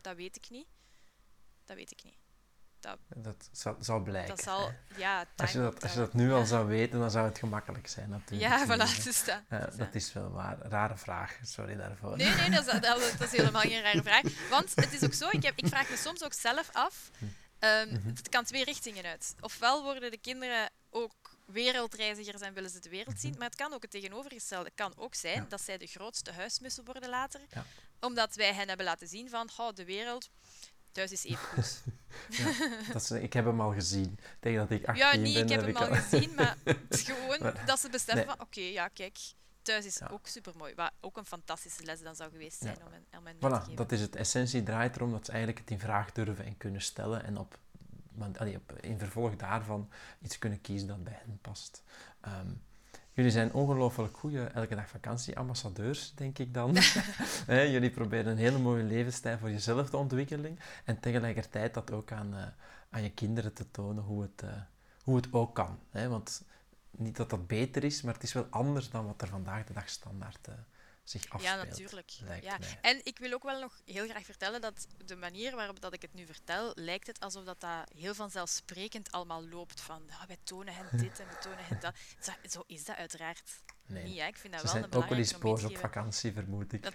[0.00, 0.66] Dat weet ik niet.
[1.64, 2.14] Dat weet ik niet.
[3.16, 4.36] Dat zal, zal blijken.
[4.36, 7.26] Dat zal, ja, Als je, dat, als je dat nu al zou weten, dan zou
[7.28, 8.50] het gemakkelijk zijn natuurlijk.
[8.50, 9.40] Ja, voilà, Dus, dus dat.
[9.48, 9.78] dus dat.
[9.78, 10.58] dat is wel waar.
[10.58, 12.16] Rare vraag, sorry daarvoor.
[12.16, 12.82] Nee, nee, dat is, dat,
[13.18, 14.48] dat is helemaal geen rare vraag.
[14.50, 17.10] Want het is ook zo, ik, heb, ik vraag me soms ook zelf af,
[17.58, 18.08] ehm, Mhm.
[18.08, 19.34] het kan twee richtingen uit.
[19.40, 23.72] Ofwel worden de kinderen ook wereldreizigers en willen ze de wereld zien, maar het kan
[23.72, 24.64] ook het tegenovergestelde.
[24.64, 25.42] Het kan ook zijn Mhm.
[25.42, 25.48] Ja.
[25.48, 27.64] dat zij de grootste huismussen worden later, Ja.
[28.00, 30.28] omdat wij hen hebben laten zien van, oh, de wereld,
[30.92, 31.82] thuis is even goed.
[32.92, 34.18] Dat ik heb hem al gezien.
[34.40, 37.02] Tegen dat ik 18 Ja, niet, ben, ik heb hem al gezien, maar het is
[37.02, 38.24] gewoon Maar- dat ze beseffen Nee.
[38.26, 39.18] van, oké, ja, kijk,
[39.62, 40.06] thuis is Ja.
[40.12, 40.74] ook supermooi.
[40.74, 42.86] Wat ook een fantastische les dan zou geweest zijn Ja.
[42.86, 43.74] om hen, om te Voilà, geven.
[43.76, 44.16] dat is het.
[44.16, 47.58] Essentie draait erom dat ze eigenlijk het in vraag durven en kunnen stellen en op,
[48.16, 49.88] want, allee, op, in vervolg daarvan
[50.22, 51.82] iets kunnen kiezen dat bij hen past.
[52.20, 52.50] Ehm,
[53.12, 56.76] jullie zijn ongelooflijk goede elke dag vakantieambassadeurs, denk ik dan.
[57.46, 62.34] Jullie proberen een hele mooie levensstijl voor jezelf te ontwikkelen en tegelijkertijd dat ook aan,
[62.34, 62.46] eh,
[62.90, 64.50] aan je kinderen te tonen hoe het, eh,
[65.02, 65.78] hoe het ook kan.
[65.90, 66.08] Hè?
[66.08, 66.44] Want
[66.90, 69.72] niet dat dat beter is, maar het is wel anders dan wat er vandaag de
[69.72, 70.54] dag standaard eh,
[71.10, 71.56] zich afspeelt.
[71.56, 72.10] Ja, natuurlijk.
[72.10, 72.58] Ja.
[72.58, 72.78] mij.
[72.80, 76.02] En ik wil ook wel nog heel graag vertellen dat de manier waarop dat ik
[76.02, 79.80] het nu vertel, lijkt het alsof dat, dat heel vanzelfsprekend allemaal loopt.
[79.80, 81.94] Van ja, wij tonen hen dit en we tonen hen dat.
[82.20, 84.04] Zo, zo is dat uiteraard Nee.
[84.04, 84.18] niet.
[84.20, 84.26] Hè.
[84.26, 86.82] Ik vind dat Ze wel zijn een ook wel eens boos op vakantie, vermoed ik.
[86.82, 86.94] Dat-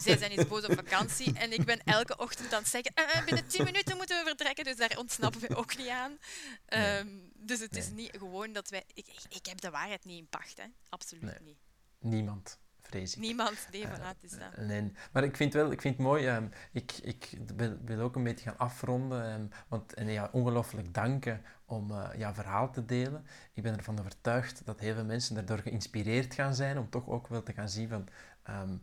[0.00, 3.16] Zij zijn eens boos op vakantie en ik ben elke ochtend aan het zeggen "Eh,
[3.16, 6.18] eh, binnen 10 minuten moeten we vertrekken, dus daar ontsnappen we ook niet aan.
[6.66, 8.84] Ehm, dus het is niet gewoon dat wij...
[8.94, 10.64] Ik, ik, heb de waarheid niet in pacht, hè.
[10.88, 11.58] Absoluut niet.
[11.98, 12.58] Niemand,
[12.90, 13.20] vrees ik.
[13.20, 14.56] Niemand, nee, voilà, is dat.
[14.66, 16.26] Nee, maar ik vind wel, ik vind het mooi.
[16.26, 19.24] ehm, ik, ik wil, wil ook een beetje gaan afronden.
[19.32, 23.26] ehm, want en ja, ongelooflijk danken om eh jouw verhaal te delen.
[23.54, 27.26] Ik ben ervan overtuigd dat heel veel mensen daardoor geïnspireerd gaan zijn om toch ook
[27.28, 28.08] wel te gaan zien van.
[28.42, 28.76] ehm,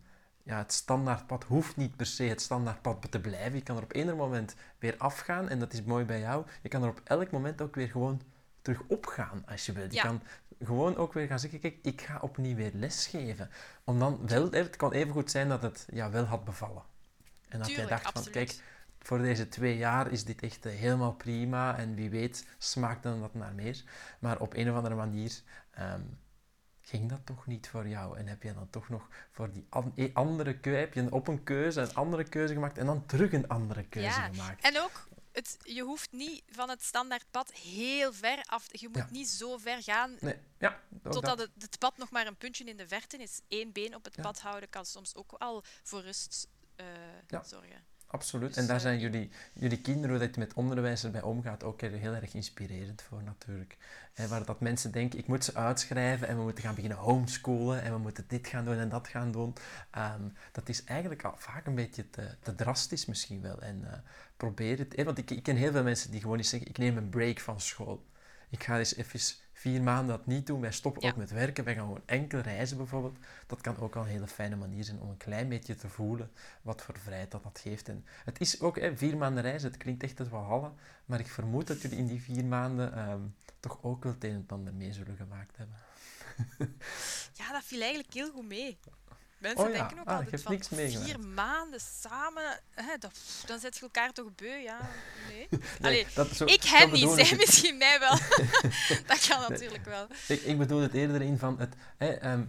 [0.43, 3.53] ja, het standaardpad hoeft niet per se het standaardpad te blijven.
[3.55, 6.45] Je kan er op eender moment weer afgaan en dat is mooi bij jou.
[6.62, 8.22] Je kan er op elk moment ook weer gewoon
[8.68, 9.91] terug opgaan als je wilt.
[9.91, 10.03] Je Ja.
[10.03, 10.22] kan
[10.59, 13.49] gewoon ook weer gaan zeggen, kijk, ik ga opnieuw weer lesgeven.
[13.84, 16.84] Om dan wel, het kan even goed zijn dat het ja, wel had bevallen.
[17.49, 18.34] En dat Tuurlijk, jij dacht absoluut.
[18.38, 18.63] van, kijk,
[18.99, 23.22] voor deze twee jaar is dit echt eh, helemaal prima en wie weet smaakt dan
[23.22, 23.84] dat naar meer.
[24.20, 25.41] Maar op een of andere manier
[25.72, 26.01] ehm,
[26.82, 29.91] ging dat toch niet voor jou en heb je dan toch nog voor die an-
[29.95, 33.34] eh, andere keuze, heb je op een keuze een andere keuze gemaakt en dan terug
[33.34, 34.63] een andere keuze Ja, gemaakt.
[34.63, 35.07] En ook,
[35.38, 38.66] het, je hoeft niet van het standaardpad heel ver af.
[38.72, 39.08] Je moet Ja.
[39.12, 41.40] niet zo ver gaan Nee, ja, totdat dat.
[41.40, 43.40] het, het pad nog maar een puntje in de verte is.
[43.48, 44.22] Eén been op het Ja.
[44.22, 46.86] pad houden kan soms ook al voor rust eh,
[47.44, 47.86] zorgen.
[48.08, 48.58] Absoluut.
[48.58, 52.14] En daar zijn jullie, jullie kinderen, hoe dat je met onderwijs erbij omgaat, ook heel
[52.14, 53.78] erg inspirerend voor natuurlijk.
[54.14, 57.82] Hè, waar dat mensen denken, ik moet ze uitschrijven en we moeten gaan beginnen homeschoolen
[57.82, 59.53] en we moeten dit gaan doen en dat gaan doen.
[59.91, 63.62] Ehm, dat is eigenlijk al vaak een beetje te, te drastisch misschien wel.
[63.62, 63.99] En eh,
[64.38, 65.03] probeer het.
[65.03, 67.39] want ik, ik ken heel veel mensen die gewoon eens zeggen, ik neem een break
[67.39, 68.05] van school.
[68.49, 69.20] Ik ga eens even
[69.58, 70.62] vier maanden dat niet doen.
[70.62, 71.10] Wij stoppen Ja.
[71.10, 71.64] ook met werken.
[71.64, 73.18] Wij gaan gewoon enkel reizen bijvoorbeeld.
[73.47, 76.32] Dat kan ook al een hele fijne manier zijn om een klein beetje te voelen
[76.62, 77.89] wat voor vrijheid dat dat geeft.
[77.89, 79.70] En het is ook hè, vier maanden reizen.
[79.70, 80.74] Het klinkt echt als Walhalla.
[81.05, 83.22] Maar ik vermoed dat jullie in die vier maanden ehm,
[83.60, 85.76] toch ook wel het een en het ander mee zullen gemaakt hebben.
[87.34, 88.78] Ja, dat viel eigenlijk heel goed mee.
[89.38, 91.10] Mensen Oh ja, denken ook ah, altijd van niks meegemaakt.
[91.10, 94.80] vier maanden samen, hè, dat, dan zet je elkaar toch beu, ja?
[95.30, 95.48] Nee.
[95.50, 98.18] Nee, Allee, dat- zo- ik hem niet, ik zij misschien mij wel.
[99.08, 100.08] dat kan natuurlijk wel.
[100.28, 101.74] Ik, ik bedoel het eerder in van het.
[101.98, 102.44] Hè, ehm,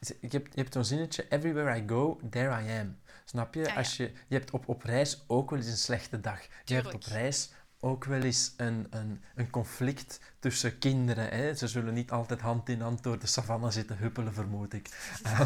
[0.00, 2.98] je hebt, je hebt zo'n zinnetje: Everywhere I go, there I am.
[3.24, 3.60] Snap je?
[3.60, 3.74] Ah, ja.
[3.74, 6.40] Als je, je hebt op, op reis ook wel eens een slechte dag.
[6.64, 7.50] Je hebt op reis
[7.84, 11.28] ook wel eens een, een, een conflict tussen kinderen.
[11.28, 11.54] Hè.
[11.54, 14.88] Ze zullen niet altijd hand in hand door de savanne zitten huppelen, vermoed ik.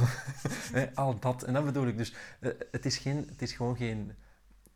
[0.72, 1.42] Hè, al dat.
[1.42, 1.96] En dat bedoel ik.
[1.96, 4.12] Dus eh, het, is geen, het is gewoon geen.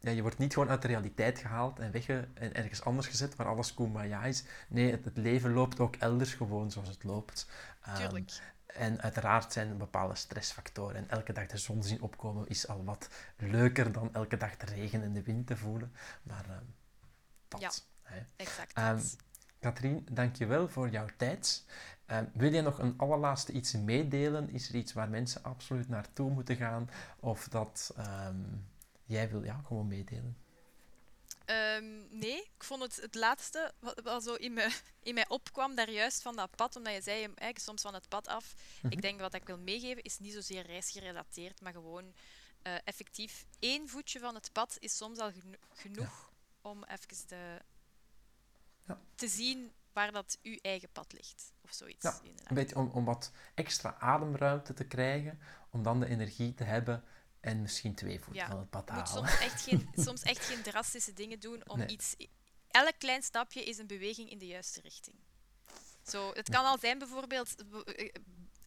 [0.00, 3.36] Ja, je wordt niet gewoon uit de realiteit gehaald en, wegge, en ergens anders gezet
[3.36, 4.44] waar alles kumbaya is.
[4.68, 7.48] Nee, het, het leven loopt ook elders gewoon zoals het loopt.
[7.82, 8.30] Ehm, Tuurlijk.
[8.66, 10.96] en uiteraard zijn er bepaalde stressfactoren.
[10.96, 14.66] En elke dag de zon zien opkomen is al wat leuker dan elke dag de
[14.66, 15.92] regen en de wind te voelen.
[16.22, 16.64] Maar ehm,
[17.50, 17.60] dat.
[17.60, 17.70] Ja.
[18.02, 18.20] Hè.
[18.36, 18.74] Exact.
[18.74, 19.16] Dat.
[19.60, 21.64] Katrien, dankjewel voor jouw tijd.
[22.06, 24.50] Ehm, wil je nog een allerlaatste iets meedelen?
[24.50, 26.90] Is er iets waar mensen absoluut naartoe moeten gaan?
[27.20, 28.42] Of dat ehm,
[29.04, 30.36] jij wil ja, gewoon meedelen?
[32.10, 35.90] Nee, ik vond het het laatste wat, wat zo in me, in mij opkwam, daar
[35.90, 38.54] juist van dat pad, omdat je zei, eigenlijk soms van het pad af.
[38.82, 38.92] Mhm.
[38.92, 42.14] Ik denk wat ik wil meegeven is niet zozeer reisgerelateerd, maar gewoon
[42.62, 46.29] eh, effectief één voetje van het pad is soms al geno- genoeg
[46.62, 47.60] om even de,
[48.86, 49.00] Ja.
[49.14, 51.52] te zien waar dat uw eigen pad ligt.
[51.60, 52.02] Of zoiets.
[52.02, 52.20] Ja.
[52.46, 55.40] Een beetje om, om wat extra ademruimte te krijgen,
[55.70, 57.04] om dan de energie te hebben
[57.40, 59.28] en misschien twee voeten Ja, van het pad moet halen.
[59.28, 61.86] soms echt, geen, soms echt geen drastische dingen doen om Nee.
[61.88, 62.16] iets...
[62.68, 65.16] Elk klein stapje is een beweging in de juiste richting.
[66.02, 67.54] Zo, het kan al zijn bijvoorbeeld
[67.84, 68.14] eh,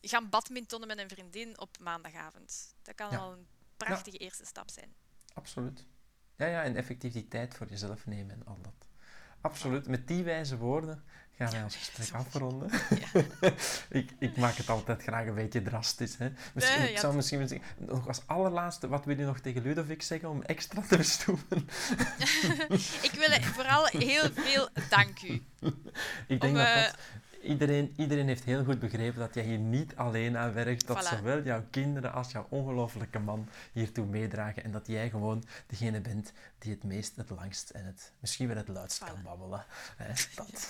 [0.02, 2.76] gaan badmintonnen met een vriendin op maandagavond.
[2.82, 3.18] Dat kan Ja.
[3.18, 4.94] al een prachtige eerste stap zijn.
[5.34, 5.86] Absoluut.
[6.36, 8.88] Ja, ja, en effectief die tijd voor jezelf nemen en al dat.
[9.42, 9.88] Absoluut.
[9.88, 11.04] Met die wijze woorden
[11.38, 12.70] gaan wij ons gesprek afronden.
[13.14, 13.24] Ja.
[14.00, 16.18] ik, ik maak het altijd graag een beetje drastisch.
[16.18, 16.30] Hè.
[16.54, 19.62] Misschien, Nee, ik zou misschien willen zeggen, nog als allerlaatste, wat wil je nog tegen
[19.62, 21.58] Ludovic zeggen om extra te bestoeven?
[23.08, 25.32] Ik wil vooral heel veel dank u.
[26.28, 26.98] Ik denk Om, dat eh, dat...
[27.44, 30.88] Iedereen, iedereen heeft heel goed begrepen dat jij hier niet alleen aan werkt.
[30.88, 31.18] Dat Voilà.
[31.18, 34.64] zowel jouw kinderen als jouw ongelofelijke man hiertoe meedragen.
[34.64, 36.34] En dat jij gewoon degene bent
[36.64, 39.66] die het meest, het langst en het, misschien wel het luidst kan babbelen.
[39.98, 40.70] Hè, dat.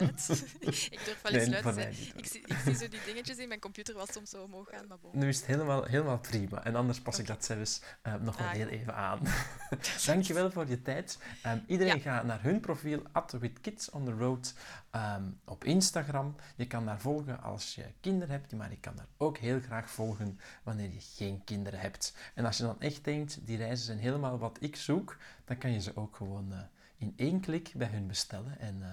[0.00, 0.28] Luid.
[0.94, 1.94] ik durf wel Nee, eens luid te mij zijn.
[2.16, 4.86] Ik zie, ik zie zo die dingetjes in mijn computer wat soms zo omhoog gaan,
[4.88, 4.98] maar.
[5.12, 6.64] Nu is het helemaal, helemaal prima.
[6.64, 9.20] En anders pas ik dat zelfs eh, nog wel Ah, heel even aan.
[10.06, 11.18] Dankjewel voor je tijd.
[11.42, 12.00] Ehm, iedereen Ja.
[12.00, 14.54] gaat naar hun profiel, at with kids on the road,
[14.90, 16.36] ehm, op Instagram.
[16.56, 19.90] Je kan daar volgen als je kinderen hebt, maar je kan daar ook heel graag
[19.90, 22.14] volgen wanneer je geen kinderen hebt.
[22.34, 25.72] En als je dan echt denkt, die reizen zijn helemaal wat ik zoek, dan kan
[25.72, 26.58] je ze ook gewoon eh,
[26.96, 28.88] in één klik bij hun bestellen en eh,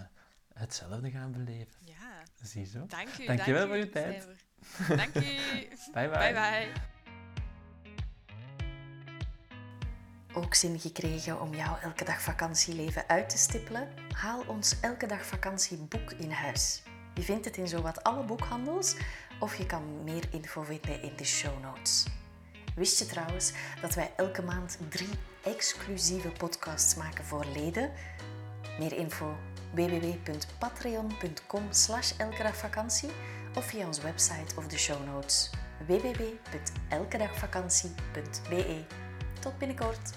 [0.54, 1.76] hetzelfde gaan beleven.
[1.80, 2.86] Ja, Ziezo.
[2.88, 3.26] dank u.
[3.26, 4.28] Dankjewel dank voor u, je tijd.
[4.88, 5.14] Dank.
[5.14, 6.10] Bye bye.
[6.10, 6.72] Bye bye.
[10.34, 13.90] Ook zin gekregen om jouw elke dag vakantieleven uit te stippelen?
[14.14, 16.84] Haal ons elke dag vakantieboek in huis.
[17.14, 18.96] Je vindt het in zowat alle boekhandels
[19.40, 22.06] of je kan meer info vinden in de show notes.
[22.76, 25.10] Wist je trouwens dat wij elke maand drie
[25.44, 27.92] exclusieve podcasts maken voor leden?
[28.80, 29.36] Meer info
[29.74, 33.10] www.patreon.com slash elkedagvakantie
[33.56, 35.50] of via onze website of de show notes
[35.88, 38.84] www.elkedagvakantie.be.
[39.40, 40.12] Tot binnenkort!